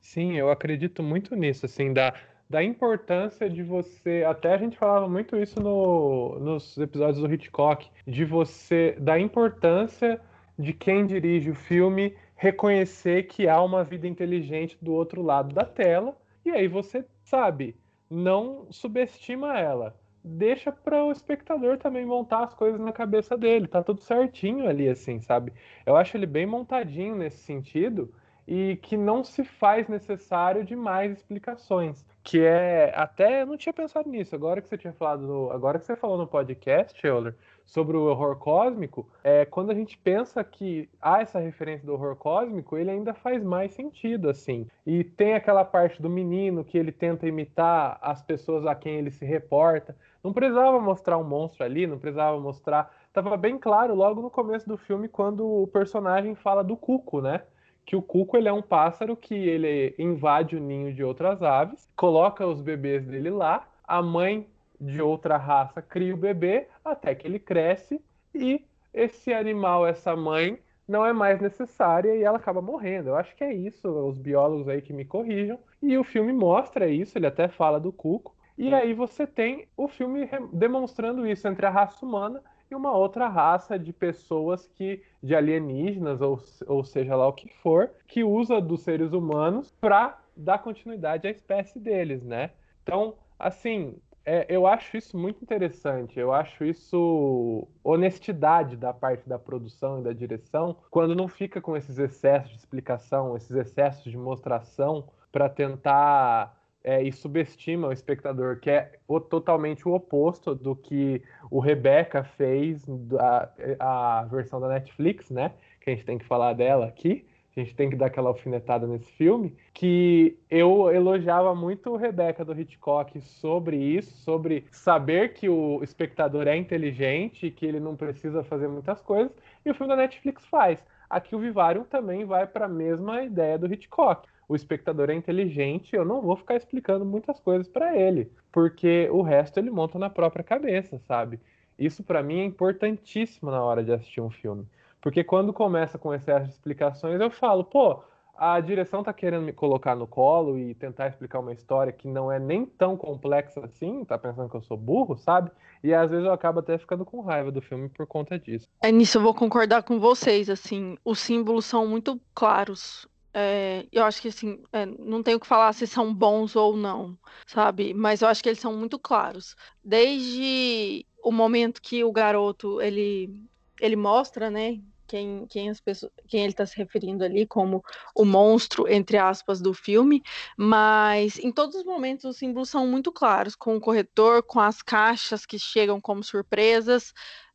[0.00, 2.14] Sim, eu acredito muito nisso, assim, da
[2.48, 4.24] da importância de você.
[4.24, 8.96] Até a gente falava muito isso no, nos episódios do Hitchcock, de você.
[9.00, 10.20] da importância
[10.56, 15.64] de quem dirige o filme reconhecer que há uma vida inteligente do outro lado da
[15.64, 17.74] tela, e aí você sabe,
[18.08, 19.98] não subestima ela.
[20.22, 24.88] Deixa para o espectador também montar as coisas na cabeça dele, tá tudo certinho ali,
[24.88, 25.52] assim, sabe?
[25.84, 28.12] Eu acho ele bem montadinho nesse sentido
[28.46, 33.72] e que não se faz necessário de mais explicações que é até eu não tinha
[33.72, 34.34] pensado nisso.
[34.34, 38.06] Agora que você tinha falado, no, agora que você falou no podcast, Euler, sobre o
[38.06, 42.90] horror cósmico, é quando a gente pensa que há essa referência do horror cósmico, ele
[42.90, 44.66] ainda faz mais sentido assim.
[44.84, 49.12] E tem aquela parte do menino que ele tenta imitar as pessoas a quem ele
[49.12, 49.96] se reporta.
[50.20, 52.92] Não precisava mostrar um monstro ali, não precisava mostrar.
[53.12, 57.42] Tava bem claro logo no começo do filme quando o personagem fala do cuco, né?
[57.86, 61.88] Que o cuco ele é um pássaro que ele invade o ninho de outras aves,
[61.96, 64.46] coloca os bebês dele lá, a mãe
[64.80, 68.02] de outra raça cria o bebê até que ele cresce
[68.34, 73.10] e esse animal, essa mãe, não é mais necessária e ela acaba morrendo.
[73.10, 75.58] Eu acho que é isso, os biólogos aí que me corrijam.
[75.82, 78.34] E o filme mostra isso, ele até fala do cuco.
[78.56, 83.28] E aí você tem o filme demonstrando isso entre a raça humana e uma outra
[83.28, 88.60] raça de pessoas que de alienígenas ou, ou seja lá o que for, que usa
[88.60, 92.50] dos seres humanos para dar continuidade à espécie deles, né?
[92.82, 96.18] Então, assim, é, eu acho isso muito interessante.
[96.18, 101.76] Eu acho isso honestidade da parte da produção e da direção, quando não fica com
[101.76, 106.55] esses excessos de explicação, esses excessos de mostração para tentar
[106.86, 111.20] é, e subestima o espectador, que é o, totalmente o oposto do que
[111.50, 112.86] o Rebecca fez,
[113.18, 115.52] a, a versão da Netflix, né?
[115.80, 117.26] Que a gente tem que falar dela aqui.
[117.56, 119.56] A gente tem que dar aquela alfinetada nesse filme.
[119.74, 126.46] Que eu elogiava muito o Rebecca do Hitchcock sobre isso, sobre saber que o espectador
[126.46, 129.32] é inteligente, que ele não precisa fazer muitas coisas,
[129.64, 130.84] e o filme da Netflix faz.
[131.10, 135.94] Aqui o Vivarium também vai para a mesma ideia do Hitchcock o espectador é inteligente,
[135.94, 140.08] eu não vou ficar explicando muitas coisas para ele, porque o resto ele monta na
[140.08, 141.40] própria cabeça, sabe?
[141.78, 144.66] Isso para mim é importantíssimo na hora de assistir um filme.
[145.00, 148.02] Porque quando começa com excesso de explicações, eu falo, pô,
[148.36, 152.30] a direção tá querendo me colocar no colo e tentar explicar uma história que não
[152.30, 155.50] é nem tão complexa assim, tá pensando que eu sou burro, sabe?
[155.82, 158.68] E às vezes eu acabo até ficando com raiva do filme por conta disso.
[158.82, 163.08] É nisso eu vou concordar com vocês, assim, os símbolos são muito claros.
[163.38, 167.18] É, eu acho que assim, é, não tenho que falar se são bons ou não,
[167.46, 167.92] sabe?
[167.92, 169.54] Mas eu acho que eles são muito claros.
[169.84, 173.46] Desde o momento que o garoto ele,
[173.78, 174.80] ele mostra, né?
[175.06, 179.60] Quem, quem, as pessoas, quem ele está se referindo ali como o monstro, entre aspas,
[179.60, 180.22] do filme,
[180.56, 184.80] mas em todos os momentos os símbolos são muito claros, com o corretor, com as
[184.80, 187.12] caixas que chegam como surpresas.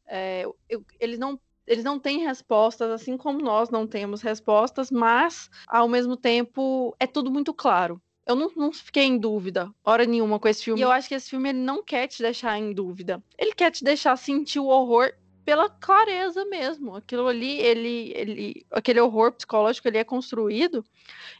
[0.07, 5.50] É, eu, eles não eles não têm respostas, assim como nós não temos respostas, mas
[5.67, 8.02] ao mesmo tempo é tudo muito claro.
[8.26, 10.80] Eu não, não, fiquei em dúvida, hora nenhuma, com esse filme.
[10.80, 13.21] E eu acho que esse filme ele não quer te deixar em dúvida.
[13.38, 15.12] Ele quer te deixar sentir o horror
[15.43, 16.95] pela clareza mesmo.
[16.95, 20.86] Aquilo ali, ele, ele, aquele horror psicológico, ele é construído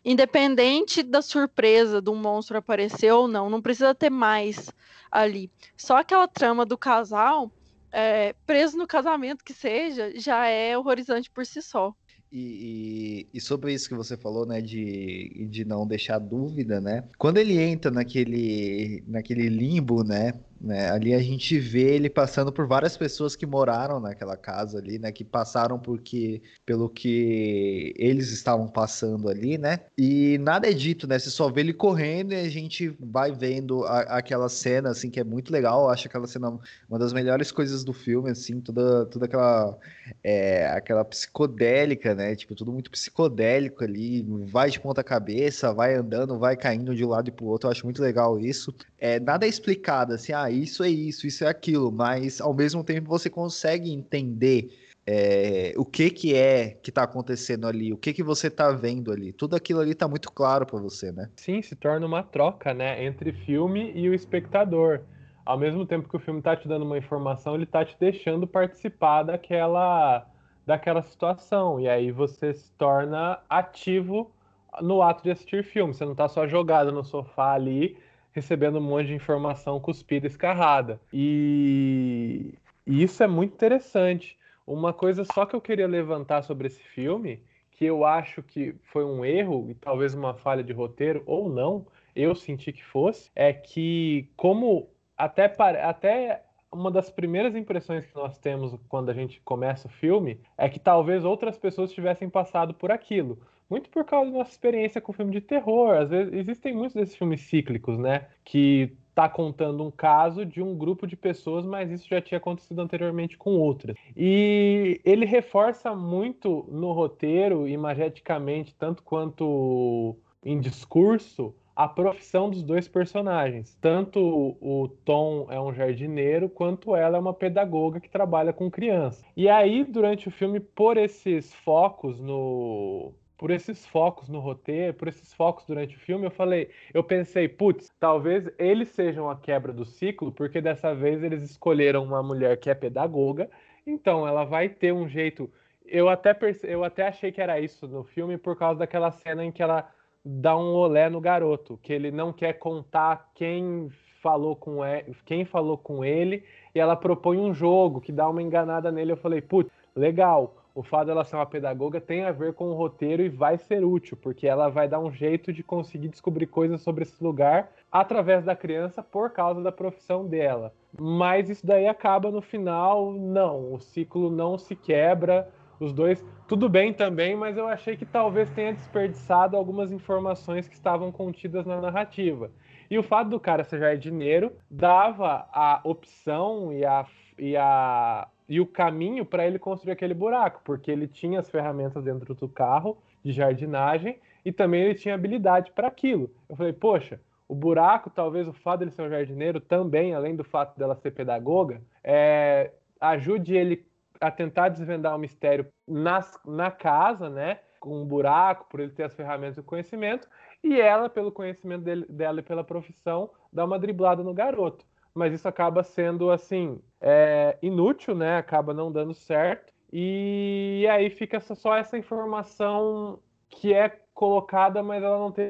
[0.04, 3.50] independente da surpresa do monstro aparecer ou não.
[3.50, 4.70] Não precisa ter mais
[5.12, 5.52] ali.
[5.78, 7.52] Só aquela trama do casal
[7.91, 11.93] é, preso no casamento que seja, já é horrorizante por si só.
[12.32, 17.04] E, e, e, sobre isso que você falou, né, de, de não deixar dúvida, né?
[17.17, 20.91] Quando ele entra naquele, naquele limbo, né, né?
[20.91, 25.12] Ali a gente vê ele passando por várias pessoas que moraram naquela casa ali, né?
[25.12, 29.80] Que passaram porque, pelo que eles estavam passando ali, né?
[29.97, 31.17] E nada é dito, né?
[31.17, 35.19] Você só vê ele correndo e a gente vai vendo a, aquela cena, assim, que
[35.19, 35.84] é muito legal.
[35.84, 39.76] Eu acho aquela cena uma das melhores coisas do filme, assim, toda, toda aquela,
[40.24, 42.36] é, aquela psicodélica, né?
[42.36, 47.10] Tipo, tudo muito psicodélico ali, vai de ponta cabeça, vai andando, vai caindo de um
[47.10, 47.67] lado e pro outro.
[47.67, 48.74] Eu acho muito legal isso.
[49.00, 52.84] É, nada é explicado, assim, ah, isso é isso, isso é aquilo, mas ao mesmo
[52.84, 54.70] tempo você consegue entender
[55.06, 59.12] é, o que que é que tá acontecendo ali, o que que você tá vendo
[59.12, 59.34] ali.
[59.34, 61.30] Tudo aquilo ali tá muito claro para você, né?
[61.36, 65.02] Sim, se torna uma troca, né, entre filme e o espectador.
[65.44, 68.46] Ao mesmo tempo que o filme tá te dando uma informação, ele tá te deixando
[68.46, 70.28] participar daquela
[70.66, 71.80] daquela situação.
[71.80, 74.32] E aí você se torna ativo
[74.80, 75.94] no ato de assistir filme.
[75.94, 77.98] Você não tá só jogado no sofá ali
[78.32, 81.00] recebendo um monte de informação cuspida, escarrada.
[81.12, 82.54] E,
[82.86, 84.38] e isso é muito interessante.
[84.65, 89.04] Uma coisa só que eu queria levantar sobre esse filme, que eu acho que foi
[89.04, 93.52] um erro e talvez uma falha de roteiro, ou não, eu senti que fosse, é
[93.52, 95.46] que como até,
[95.82, 100.70] até uma das primeiras impressões que nós temos quando a gente começa o filme é
[100.70, 103.39] que talvez outras pessoas tivessem passado por aquilo
[103.72, 105.96] muito por causa da nossa experiência com filme de terror.
[105.96, 108.28] Às vezes existem muitos desses filmes cíclicos, né?
[108.44, 112.82] Que tá contando um caso de um grupo de pessoas, mas isso já tinha acontecido
[112.82, 113.96] anteriormente com outras.
[114.16, 122.88] E ele reforça muito no roteiro, imageticamente, tanto quanto em discurso, a profissão dos dois
[122.88, 123.78] personagens.
[123.80, 124.20] Tanto
[124.60, 129.24] o Tom é um jardineiro, quanto ela é uma pedagoga que trabalha com crianças.
[129.36, 135.08] E aí, durante o filme, por esses focos no, por esses focos no roteiro, por
[135.08, 139.73] esses focos durante o filme, eu falei, eu pensei, putz, talvez eles sejam a quebra
[139.73, 143.49] do ciclo, porque dessa vez eles escolheram uma mulher que é pedagoga,
[143.84, 145.51] então ela vai ter um jeito.
[145.88, 146.67] Eu até, perce...
[146.67, 149.89] eu até achei que era isso no filme por causa daquela cena em que ela
[150.23, 153.89] dá um olé no garoto, que ele não quer contar quem
[154.21, 156.43] falou com ele, quem falou com ele,
[156.75, 159.13] e ela propõe um jogo que dá uma enganada nele.
[159.13, 162.74] Eu falei, putz, legal o fato dela ser uma pedagoga tem a ver com o
[162.74, 166.82] roteiro e vai ser útil, porque ela vai dar um jeito de conseguir descobrir coisas
[166.82, 170.74] sobre esse lugar através da criança por causa da profissão dela.
[170.98, 176.70] Mas isso daí acaba no final, não, o ciclo não se quebra, os dois, tudo
[176.70, 181.82] bem também, mas eu achei que talvez tenha desperdiçado algumas informações que estavam contidas na
[181.82, 182.52] narrativa.
[182.90, 187.06] E o fato do cara ser jardineiro dava a opção e a,
[187.38, 192.04] e a e o caminho para ele construir aquele buraco, porque ele tinha as ferramentas
[192.04, 196.30] dentro do carro de jardinagem e também ele tinha habilidade para aquilo.
[196.50, 200.44] Eu falei, poxa, o buraco, talvez o fato dele ser um jardineiro também, além do
[200.44, 203.86] fato dela ser pedagoga, é, ajude ele
[204.20, 207.60] a tentar desvendar o mistério nas, na casa, né?
[207.80, 210.28] Com um buraco, por ele ter as ferramentas e o conhecimento,
[210.62, 215.34] e ela, pelo conhecimento dele, dela e pela profissão, dá uma driblada no garoto mas
[215.34, 218.38] isso acaba sendo assim é, inútil, né?
[218.38, 219.71] Acaba não dando certo.
[219.91, 223.19] E aí fica só essa informação
[223.50, 225.50] que é colocada, mas ela não tem,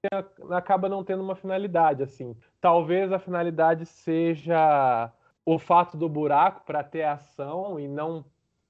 [0.50, 2.36] acaba não tendo uma finalidade, assim.
[2.60, 5.12] Talvez a finalidade seja
[5.46, 8.26] o fato do buraco para ter ação e não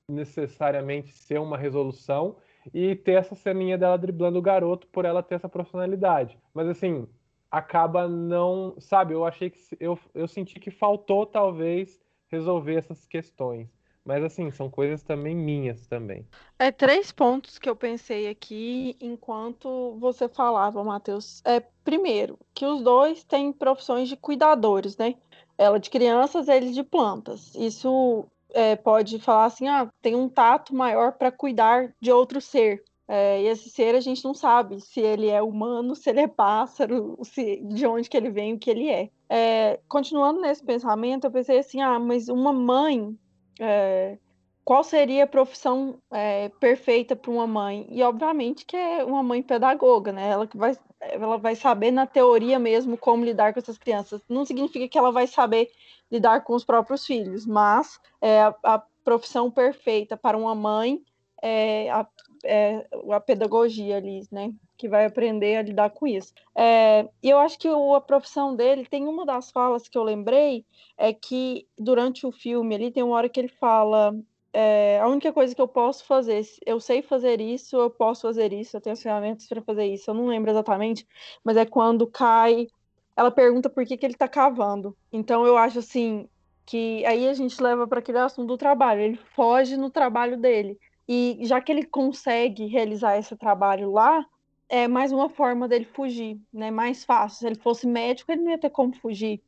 [0.08, 2.36] necessariamente ser uma resolução
[2.73, 6.38] e ter essa ceninha dela driblando o garoto por ela ter essa profissionalidade.
[6.54, 7.08] Mas assim,
[7.52, 8.76] acaba não.
[8.80, 9.60] Sabe, eu achei que.
[9.80, 13.68] Eu, eu senti que faltou, talvez, resolver essas questões.
[14.04, 16.26] Mas assim, são coisas também minhas também.
[16.58, 21.42] É três pontos que eu pensei aqui enquanto você falava, Matheus.
[21.46, 25.16] É, primeiro, que os dois têm profissões de cuidadores, né?
[25.56, 27.54] Ela de crianças, ele de plantas.
[27.54, 32.84] Isso é, pode falar assim, ah, tem um tato maior para cuidar de outro ser.
[33.13, 36.28] É, e esse ser a gente não sabe se ele é humano, se ele é
[36.30, 39.10] pássaro, se, de onde que ele vem, o que ele é.
[39.30, 43.13] é continuando nesse pensamento, eu pensei assim, ah, mas uma mãe,
[43.60, 44.17] é,
[44.63, 47.86] qual seria a profissão é, perfeita para uma mãe?
[47.89, 50.30] E obviamente que é uma mãe pedagoga, né?
[50.30, 54.21] Ela que vai, ela vai saber na teoria mesmo como lidar com essas crianças.
[54.30, 55.69] Não significa que ela vai saber
[56.10, 61.04] lidar com os próprios filhos, mas é, a, a profissão perfeita para uma mãe
[61.41, 62.08] é, a,
[62.43, 64.54] é, a pedagogia ali, né?
[64.77, 66.34] Que vai aprender a lidar com isso.
[66.56, 70.04] É, e eu acho que o, a profissão dele tem uma das falas que eu
[70.04, 70.65] lembrei
[70.97, 74.13] é que durante o filme ali tem uma hora que ele fala
[74.54, 78.51] é, a única coisa que eu posso fazer, eu sei fazer isso, eu posso fazer
[78.51, 80.10] isso, eu tenho as ferramentas para fazer isso.
[80.10, 81.08] Eu não lembro exatamente,
[81.43, 82.67] mas é quando cai.
[83.15, 84.95] Ela pergunta por que, que ele está cavando.
[85.12, 86.27] Então eu acho assim
[86.65, 89.01] que aí a gente leva para aquele assunto do trabalho.
[89.01, 90.80] Ele foge no trabalho dele.
[91.13, 94.26] E já que ele consegue realizar esse trabalho lá,
[94.69, 96.71] é mais uma forma dele fugir, né?
[96.71, 97.39] Mais fácil.
[97.39, 99.41] Se ele fosse médico, ele não ia ter como fugir.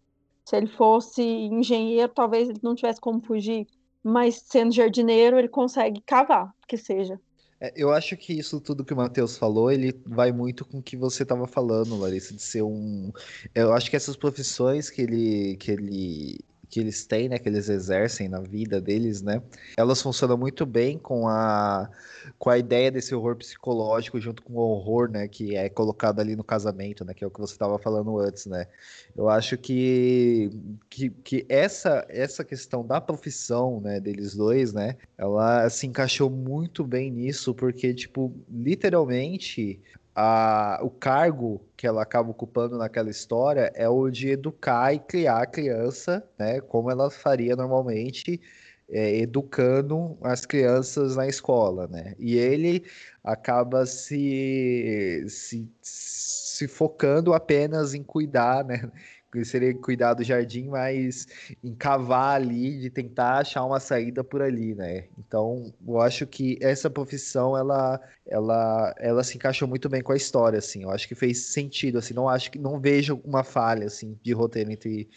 [0.44, 3.66] Se ele fosse engenheiro, talvez ele não tivesse como fugir.
[4.04, 7.18] Mas sendo jardineiro, ele consegue cavar, que seja.
[7.62, 10.84] É, eu acho que isso tudo que o Matheus falou, ele vai muito com o
[10.84, 13.10] que você estava falando, Larissa, de ser um.
[13.56, 16.40] Eu acho que essas profissões que ele, que ele
[16.74, 19.44] que eles têm, né, que eles exercem na vida deles, né,
[19.78, 21.88] elas funcionam muito bem com a
[22.40, 26.36] com a ideia desse horror psicológico junto com o horror, né, que é colocado ali
[26.36, 28.66] no casamento, né, que é o que você estava falando antes, né.
[29.16, 30.50] Eu acho que,
[30.90, 36.84] que, que essa essa questão da profissão, né, deles dois, né, ela se encaixou muito
[36.84, 39.80] bem nisso, porque tipo, literalmente
[40.16, 45.42] a, o cargo que ela acaba ocupando naquela história é o de educar e criar
[45.42, 48.40] a criança, né, como ela faria normalmente,
[48.90, 52.16] é, educando as crianças na escola, né?
[52.20, 52.86] E ele
[53.24, 58.92] acaba se, se, se focando apenas em cuidar, né?
[59.44, 61.28] Seria cuidar do jardim, mas
[61.64, 65.06] encavar ali, de tentar achar uma saída por ali, né?
[65.18, 70.16] Então, eu acho que essa profissão, ela, ela, ela se encaixou muito bem com a
[70.16, 70.84] história, assim.
[70.84, 72.14] Eu acho que fez sentido, assim.
[72.14, 75.10] Não acho que não vejo uma falha, assim, de roteiro entre,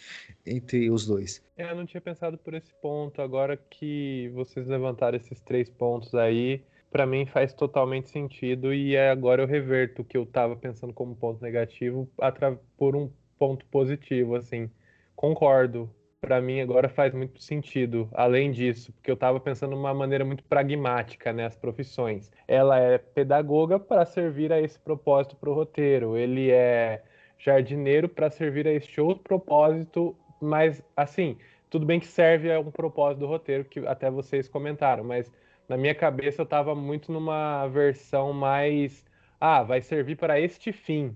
[0.45, 1.43] entre os dois.
[1.57, 3.21] É, eu não tinha pensado por esse ponto.
[3.21, 9.09] Agora que vocês levantaram esses três pontos aí, para mim faz totalmente sentido e é
[9.09, 12.09] agora eu reverto o que eu estava pensando como ponto negativo
[12.77, 14.69] por um ponto positivo, assim.
[15.15, 15.89] Concordo.
[16.19, 18.09] Para mim agora faz muito sentido.
[18.13, 22.31] Além disso, porque eu estava pensando de uma maneira muito pragmática, né, as profissões.
[22.47, 26.17] Ela é pedagoga para servir a esse propósito para o roteiro.
[26.17, 27.03] Ele é
[27.37, 31.37] jardineiro para servir a este outro propósito, mas assim,
[31.69, 35.31] tudo bem que serve a um propósito do roteiro que até vocês comentaram, mas
[35.69, 39.05] na minha cabeça eu estava muito numa versão mais
[39.39, 41.15] ah, vai servir para este fim,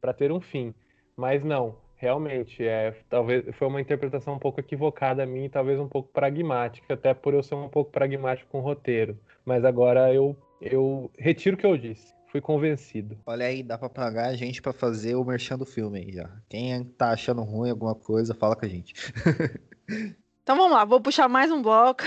[0.00, 0.74] para ter um fim.
[1.20, 5.86] Mas não, realmente, é, talvez foi uma interpretação um pouco equivocada a mim, talvez um
[5.86, 9.18] pouco pragmática, até por eu ser um pouco pragmático com o roteiro.
[9.44, 12.14] Mas agora eu, eu retiro o que eu disse.
[12.32, 13.18] Fui convencido.
[13.26, 16.30] Olha aí, dá pra pagar a gente para fazer o merchan do filme aí já.
[16.48, 18.94] Quem tá achando ruim alguma coisa, fala com a gente.
[20.42, 22.02] então vamos lá, vou puxar mais um bloco.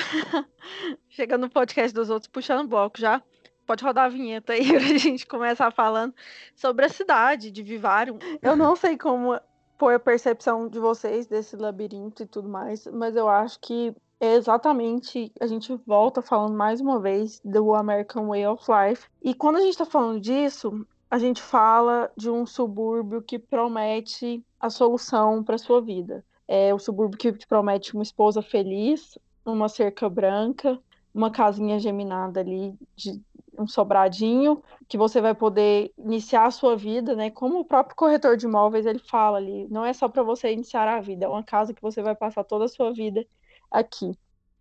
[1.08, 3.22] Chegando no podcast dos outros, puxando bloco já.
[3.66, 6.14] Pode rodar a vinheta aí pra gente começar falando
[6.56, 8.18] sobre a cidade de Vivarium.
[8.42, 9.40] Eu não sei como
[9.78, 14.36] foi a percepção de vocês desse labirinto e tudo mais, mas eu acho que é
[14.36, 19.08] exatamente a gente volta falando mais uma vez do American Way of Life.
[19.22, 24.44] E quando a gente está falando disso, a gente fala de um subúrbio que promete
[24.60, 26.24] a solução para sua vida.
[26.48, 30.80] É o subúrbio que te promete uma esposa feliz, uma cerca branca,
[31.14, 33.22] uma casinha geminada ali de
[33.58, 37.30] um sobradinho que você vai poder iniciar a sua vida, né?
[37.30, 40.88] Como o próprio corretor de imóveis ele fala ali, não é só para você iniciar
[40.88, 43.26] a vida, é uma casa que você vai passar toda a sua vida
[43.72, 44.18] aqui.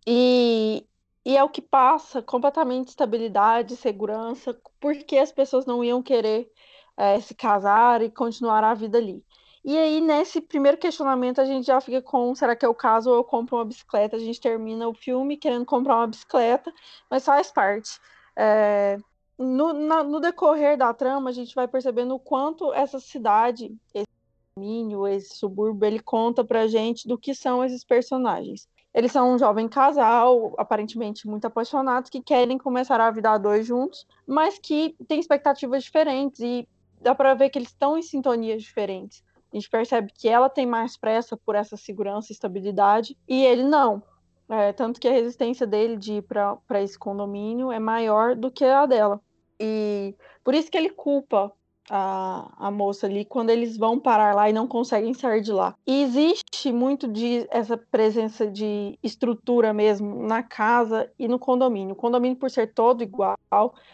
[0.07, 0.85] E,
[1.25, 6.51] e é o que passa completamente estabilidade, segurança, porque as pessoas não iam querer
[6.97, 9.23] é, se casar e continuar a vida ali.
[9.63, 13.09] E aí, nesse primeiro questionamento, a gente já fica com: será que é o caso
[13.09, 14.17] ou eu compro uma bicicleta?
[14.17, 16.73] A gente termina o filme querendo comprar uma bicicleta,
[17.09, 17.99] mas faz parte.
[18.35, 18.97] É,
[19.37, 24.07] no, na, no, decorrer da trama, a gente vai percebendo o quanto essa cidade, esse
[24.55, 28.67] domínio, esse subúrbio, ele conta pra gente do que são esses personagens.
[28.93, 33.65] Eles são um jovem casal, aparentemente muito apaixonados, que querem começar a vida a dois
[33.65, 36.67] juntos, mas que têm expectativas diferentes e
[37.01, 39.23] dá para ver que eles estão em sintonias diferentes.
[39.53, 43.63] A gente percebe que ela tem mais pressa por essa segurança e estabilidade e ele
[43.63, 44.01] não.
[44.49, 48.65] É, tanto que a resistência dele de ir para esse condomínio é maior do que
[48.65, 49.21] a dela.
[49.59, 51.53] E por isso que ele culpa
[51.89, 55.75] a, a moça ali quando eles vão parar lá e não conseguem sair de lá.
[55.85, 61.93] E existe muito de essa presença de estrutura mesmo na casa e no condomínio.
[61.93, 63.37] O condomínio, por ser todo igual,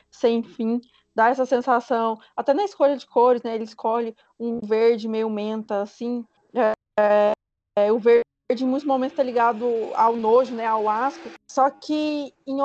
[0.10, 0.80] sem fim,
[1.20, 3.54] dá essa sensação, até na escolha de cores, né?
[3.54, 6.26] Ele escolhe um verde meio menta, assim.
[6.98, 7.34] É,
[7.76, 9.66] é, o verde em muitos momentos está ligado
[9.96, 11.30] ao nojo, né, ao asco.
[11.52, 12.62] Só que em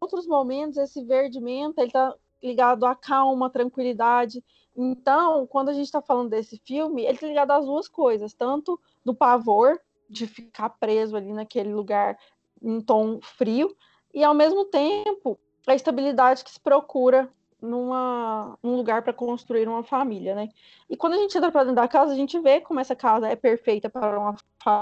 [0.00, 4.40] outros momentos esse verde menta ele está ligado à calma, tranquilidade.
[4.76, 8.78] Então, quando a gente está falando desse filme, ele está ligado às duas coisas, tanto
[9.04, 12.16] do pavor de ficar preso ali naquele lugar
[12.62, 13.76] em tom frio,
[14.14, 15.36] e ao mesmo tempo
[15.66, 17.28] a estabilidade que se procura
[17.66, 20.48] numa, num lugar para construir uma família, né?
[20.88, 23.28] E quando a gente entra para dentro da casa, a gente vê como essa casa
[23.28, 24.36] é perfeita para uma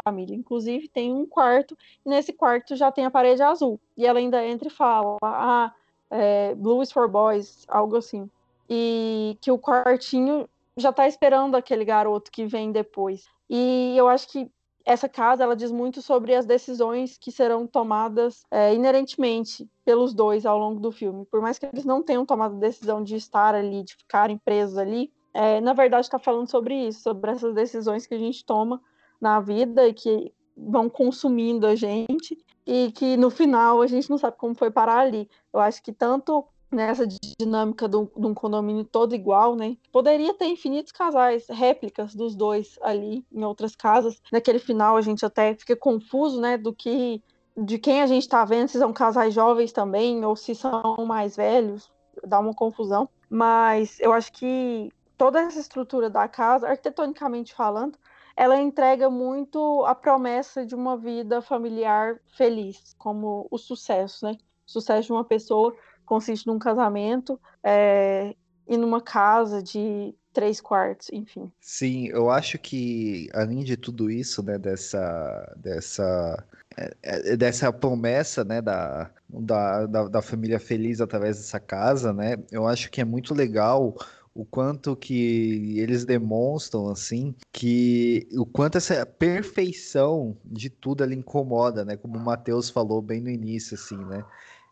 [0.04, 0.34] família.
[0.34, 3.80] Inclusive, tem um quarto, e nesse quarto já tem a parede azul.
[3.96, 5.72] E ela ainda entra e fala: ah,
[6.10, 8.30] é, Blue is for boys, algo assim.
[8.68, 13.26] E que o quartinho já está esperando aquele garoto que vem depois.
[13.48, 14.50] E eu acho que
[14.84, 20.44] essa casa ela diz muito sobre as decisões que serão tomadas é, inerentemente pelos dois
[20.44, 21.24] ao longo do filme.
[21.26, 24.76] Por mais que eles não tenham tomado a decisão de estar ali, de ficarem presos
[24.76, 28.80] ali, é, na verdade está falando sobre isso, sobre essas decisões que a gente toma
[29.20, 34.18] na vida e que vão consumindo a gente e que no final a gente não
[34.18, 35.28] sabe como foi parar ali.
[35.52, 37.06] Eu acho que tanto nessa
[37.38, 39.76] dinâmica de um condomínio todo igual, né?
[39.92, 44.20] Poderia ter infinitos casais, réplicas dos dois ali em outras casas.
[44.32, 47.22] Naquele final a gente até fica confuso, né, do que
[47.56, 51.36] de quem a gente está vendo, se são casais jovens também ou se são mais
[51.36, 51.90] velhos,
[52.26, 53.08] dá uma confusão.
[53.30, 57.96] Mas eu acho que toda essa estrutura da casa, arquitetonicamente falando,
[58.36, 64.36] ela entrega muito a promessa de uma vida familiar feliz, como o sucesso, né?
[64.66, 65.74] O sucesso de uma pessoa
[66.04, 68.34] consiste num casamento é,
[68.66, 71.50] e numa casa de três quartos, enfim.
[71.60, 76.44] Sim, eu acho que além de tudo isso, né, dessa dessa
[76.76, 82.66] é, é, dessa promessa, né, da, da, da, família feliz através dessa casa, né, eu
[82.66, 83.94] acho que é muito legal
[84.34, 91.84] o quanto que eles demonstram assim que o quanto essa perfeição de tudo ela incomoda,
[91.84, 91.96] né?
[91.96, 94.24] Como o Matheus falou bem no início, assim, né?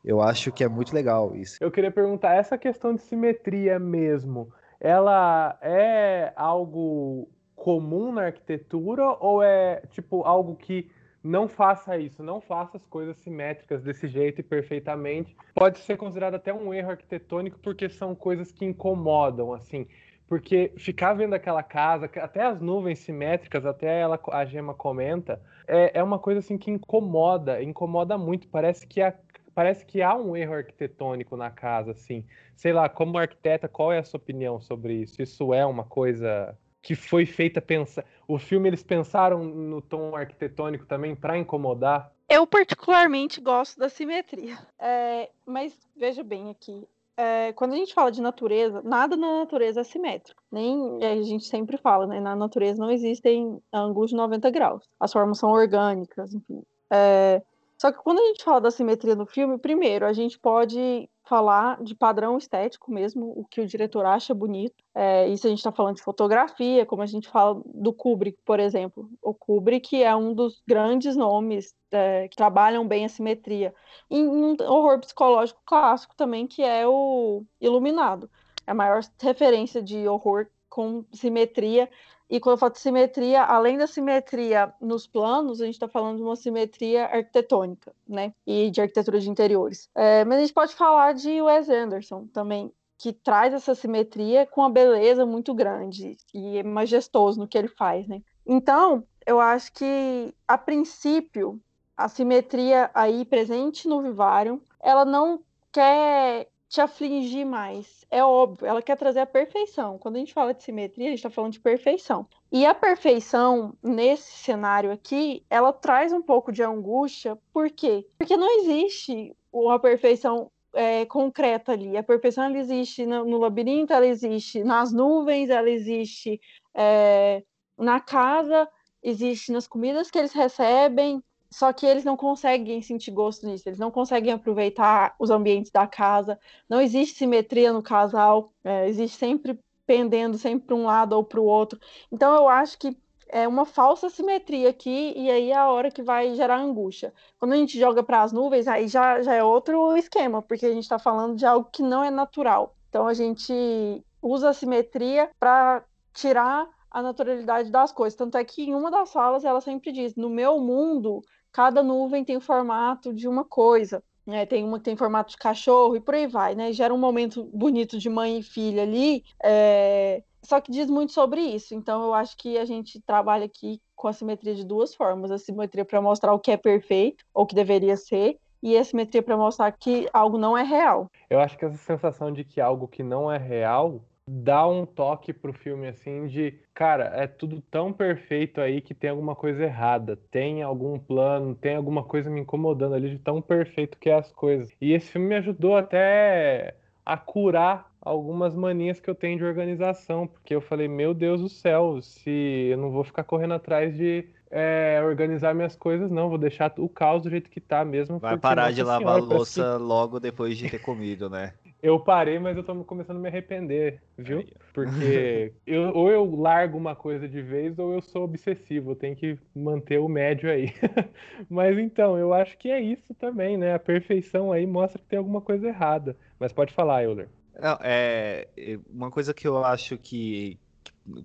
[0.05, 1.57] Eu acho que é muito legal isso.
[1.61, 9.43] Eu queria perguntar, essa questão de simetria mesmo, ela é algo comum na arquitetura ou
[9.43, 10.91] é tipo algo que
[11.23, 15.37] não faça isso, não faça as coisas simétricas desse jeito e perfeitamente.
[15.55, 19.87] Pode ser considerado até um erro arquitetônico porque são coisas que incomodam, assim.
[20.27, 25.99] Porque ficar vendo aquela casa, até as nuvens simétricas, até ela, a Gema comenta, é,
[25.99, 28.49] é uma coisa assim que incomoda, incomoda muito.
[28.49, 29.15] Parece que a
[29.55, 32.25] parece que há um erro arquitetônico na casa, assim.
[32.57, 35.23] Sei lá, como arquiteta, qual é a sua opinião sobre isso?
[35.23, 38.05] Isso é uma coisa que foi feita pensar.
[38.27, 42.13] O filme eles pensaram no tom arquitetônico também para incomodar?
[42.29, 46.87] Eu particularmente gosto da simetria, é, mas veja bem aqui.
[47.17, 50.43] É, quando a gente fala de natureza, nada na natureza é simétrico.
[50.51, 52.21] Nem a gente sempre fala, né?
[52.21, 54.89] Na natureza não existem ângulos de 90 graus.
[54.99, 56.63] As formas são orgânicas, enfim.
[56.91, 57.43] É,
[57.83, 61.83] só que quando a gente fala da simetria no filme, primeiro, a gente pode falar
[61.83, 64.85] de padrão estético mesmo, o que o diretor acha bonito.
[64.95, 68.61] É, isso a gente está falando de fotografia, como a gente fala do Kubrick, por
[68.61, 69.11] exemplo.
[69.21, 73.75] O Kubrick é um dos grandes nomes é, que trabalham bem a simetria.
[74.09, 78.31] E um horror psicológico clássico também, que é o Iluminado.
[78.65, 81.91] É a maior referência de horror com simetria
[82.29, 86.17] e quando eu falo de simetria, além da simetria nos planos, a gente está falando
[86.17, 88.33] de uma simetria arquitetônica, né?
[88.47, 89.89] E de arquitetura de interiores.
[89.95, 94.61] É, mas a gente pode falar de Wes Anderson também, que traz essa simetria com
[94.61, 98.23] uma beleza muito grande e é majestoso no que ele faz, né?
[98.47, 101.61] Então, eu acho que, a princípio,
[101.97, 105.41] a simetria aí presente no Vivarium, ela não
[105.73, 108.03] quer te afligir mais.
[108.11, 109.99] É óbvio, ela quer trazer a perfeição.
[109.99, 112.27] Quando a gente fala de simetria, a gente está falando de perfeição.
[112.51, 117.39] E a perfeição, nesse cenário aqui, ela traz um pouco de angústia.
[117.53, 118.07] Por quê?
[118.17, 121.95] Porque não existe uma perfeição é, concreta ali.
[121.95, 126.41] A perfeição ela existe no, no, labirinto, ela existe nas nuvens, ela existe
[126.75, 127.43] é,
[127.77, 128.67] na casa,
[129.03, 131.23] existe nas comidas que eles recebem,
[131.53, 135.87] só que eles não conseguem sentir gosto nisso, eles não conseguem aproveitar os ambientes da
[135.87, 136.39] casa,
[136.69, 141.41] não existe simetria no casal, é, existe sempre pendendo sempre para um lado ou para
[141.41, 141.79] o outro.
[142.11, 142.97] Então eu acho que
[143.29, 147.15] é uma falsa simetria aqui, e aí é a hora que vai gerar angústia.
[147.39, 150.73] Quando a gente joga para as nuvens, aí já, já é outro esquema, porque a
[150.73, 152.77] gente está falando de algo que não é natural.
[152.89, 155.83] Então a gente usa a simetria para
[156.13, 158.17] tirar a naturalidade das coisas.
[158.17, 161.23] Tanto é que em uma das falas ela sempre diz: no meu mundo
[161.53, 164.03] cada nuvem tem o formato de uma coisa.
[164.27, 164.47] Né?
[164.47, 166.73] Tem uma que tem formato de cachorro e por aí vai, né?
[166.73, 169.25] Gera um momento bonito de mãe e filha ali.
[169.43, 170.23] É...
[170.43, 171.75] Só que diz muito sobre isso.
[171.75, 175.39] Então eu acho que a gente trabalha aqui com a simetria de duas formas: a
[175.39, 179.37] simetria para mostrar o que é perfeito ou que deveria ser, e a simetria para
[179.37, 181.11] mostrar que algo não é real.
[181.29, 185.33] Eu acho que essa sensação de que algo que não é real dá um toque
[185.33, 190.17] pro filme assim de, cara, é tudo tão perfeito aí que tem alguma coisa errada,
[190.31, 194.33] tem algum plano, tem alguma coisa me incomodando ali de tão perfeito que é as
[194.33, 194.71] coisas.
[194.81, 200.27] E esse filme me ajudou até a curar algumas manias que eu tenho de organização,
[200.27, 204.29] porque eu falei, meu Deus do céu, se eu não vou ficar correndo atrás de
[204.51, 208.19] é, organizar minhas coisas, não, vou deixar o caos do jeito que tá mesmo.
[208.19, 209.83] Vai parar de lavar senhora, louça que...
[209.83, 211.55] logo depois de ter comido, né?
[211.83, 214.45] Eu parei, mas eu tô começando a me arrepender, viu?
[214.73, 219.17] Porque eu, ou eu largo uma coisa de vez ou eu sou obsessivo, eu tenho
[219.17, 220.73] que manter o médio aí.
[221.51, 223.75] mas então, eu acho que é isso também, né?
[223.75, 226.17] A perfeição aí mostra que tem alguma coisa errada.
[226.39, 227.29] Mas pode falar, Euler.
[227.61, 228.47] Não, é
[228.89, 230.59] uma coisa que eu acho que,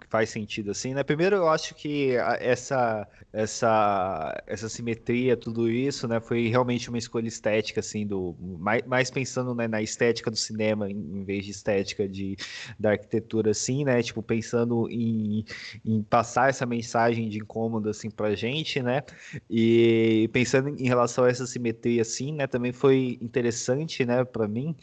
[0.09, 1.03] faz sentido assim, né?
[1.03, 7.27] Primeiro eu acho que essa essa essa simetria, tudo isso, né, foi realmente uma escolha
[7.27, 12.07] estética assim do mais, mais pensando né, na estética do cinema em, vez de estética
[12.07, 12.35] de
[12.79, 14.01] da arquitetura assim, né?
[14.01, 15.45] Tipo pensando em,
[15.85, 19.03] em passar essa mensagem de incômodo assim pra gente, né?
[19.49, 24.75] E pensando em relação a essa simetria assim, né, também foi interessante, né, para mim,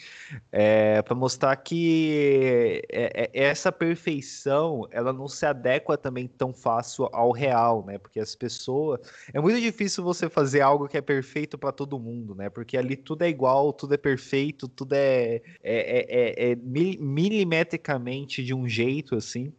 [0.53, 7.09] é, para mostrar que é, é, essa perfeição ela não se adequa também tão fácil
[7.13, 7.99] ao real, né?
[7.99, 9.01] Porque as pessoas
[9.33, 12.49] é muito difícil você fazer algo que é perfeito para todo mundo, né?
[12.49, 18.55] Porque ali tudo é igual, tudo é perfeito, tudo é, é, é, é milimetricamente de
[18.55, 19.53] um jeito assim.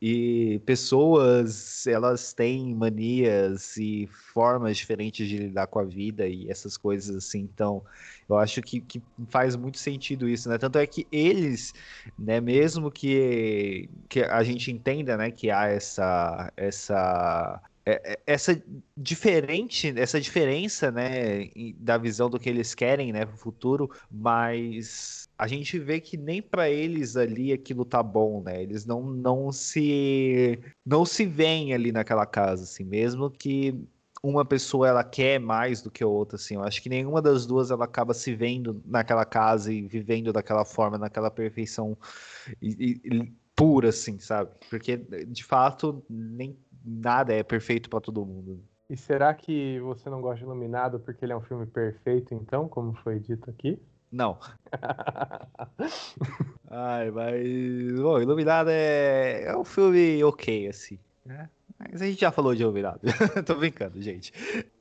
[0.00, 6.76] E pessoas elas têm manias e formas diferentes de lidar com a vida e essas
[6.76, 7.40] coisas assim.
[7.40, 7.82] Então
[8.34, 10.58] eu acho que, que faz muito sentido isso, né?
[10.58, 11.72] Tanto é que eles,
[12.18, 18.62] né, mesmo que, que a gente entenda, né, que há essa essa é, é, essa
[18.96, 25.46] diferente essa diferença né da visão do que eles querem né pro futuro mas a
[25.48, 30.60] gente vê que nem para eles ali aquilo tá bom né eles não não se
[30.84, 33.74] não se veem ali naquela casa assim mesmo que
[34.22, 36.54] uma pessoa ela quer mais do que a outra, assim.
[36.54, 40.64] Eu acho que nenhuma das duas ela acaba se vendo naquela casa e vivendo daquela
[40.64, 41.96] forma, naquela perfeição
[42.60, 44.50] e, e, pura, assim, sabe?
[44.68, 48.62] Porque de fato nem nada é perfeito para todo mundo.
[48.88, 52.68] E será que você não gosta de Iluminado porque ele é um filme perfeito, então,
[52.68, 53.80] como foi dito aqui?
[54.10, 54.38] Não.
[56.68, 58.00] Ai, mas.
[58.00, 60.98] Bom, Iluminado é, é um filme ok, assim.
[61.24, 61.48] Né?
[61.80, 63.00] Mas a gente já falou de Overado.
[63.46, 64.32] Tô brincando, gente.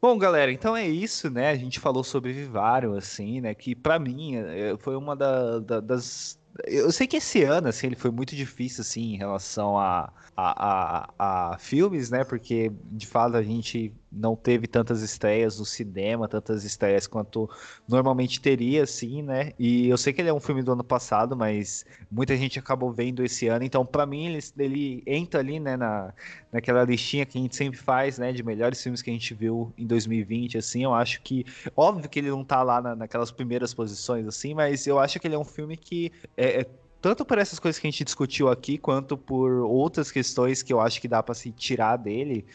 [0.02, 1.50] Bom, galera, então é isso, né?
[1.50, 3.54] A gente falou sobre Vivarium, assim, né?
[3.54, 6.38] Que para mim é, foi uma da, da, das.
[6.66, 11.08] Eu sei que esse ano, assim, ele foi muito difícil, assim, em relação a, a,
[11.18, 12.26] a, a filmes, né?
[12.26, 17.50] Porque, de fato, a gente não teve tantas estreias no cinema, tantas estreias quanto
[17.88, 19.54] normalmente teria, assim, né?
[19.60, 22.92] E eu sei que ele é um filme do ano passado, mas muita gente acabou
[22.92, 26.14] vendo esse ano, então para mim ele, ele entra ali, né, na,
[26.52, 29.74] naquela listinha que a gente sempre faz, né, de melhores filmes que a gente viu
[29.78, 31.46] em 2020, assim, eu acho que,
[31.76, 35.28] óbvio que ele não tá lá na, naquelas primeiras posições, assim, mas eu acho que
[35.28, 36.66] ele é um filme que é, é
[37.02, 40.82] tanto por essas coisas que a gente discutiu aqui, quanto por outras questões que eu
[40.82, 42.46] acho que dá para se tirar dele,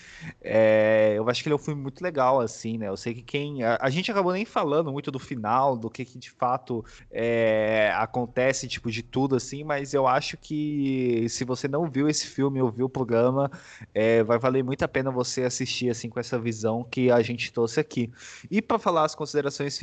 [0.43, 2.89] é, eu acho que ele é um filme muito legal, assim, né?
[2.89, 3.63] Eu sei que quem.
[3.63, 7.93] A, a gente acabou nem falando muito do final, do que, que de fato é,
[7.97, 12.61] acontece, tipo, de tudo, assim, mas eu acho que se você não viu esse filme
[12.61, 13.51] ou viu o programa,
[13.95, 17.53] é, vai valer muito a pena você assistir, assim, com essa visão que a gente
[17.53, 18.13] trouxe aqui.
[18.51, 19.81] E para falar as considerações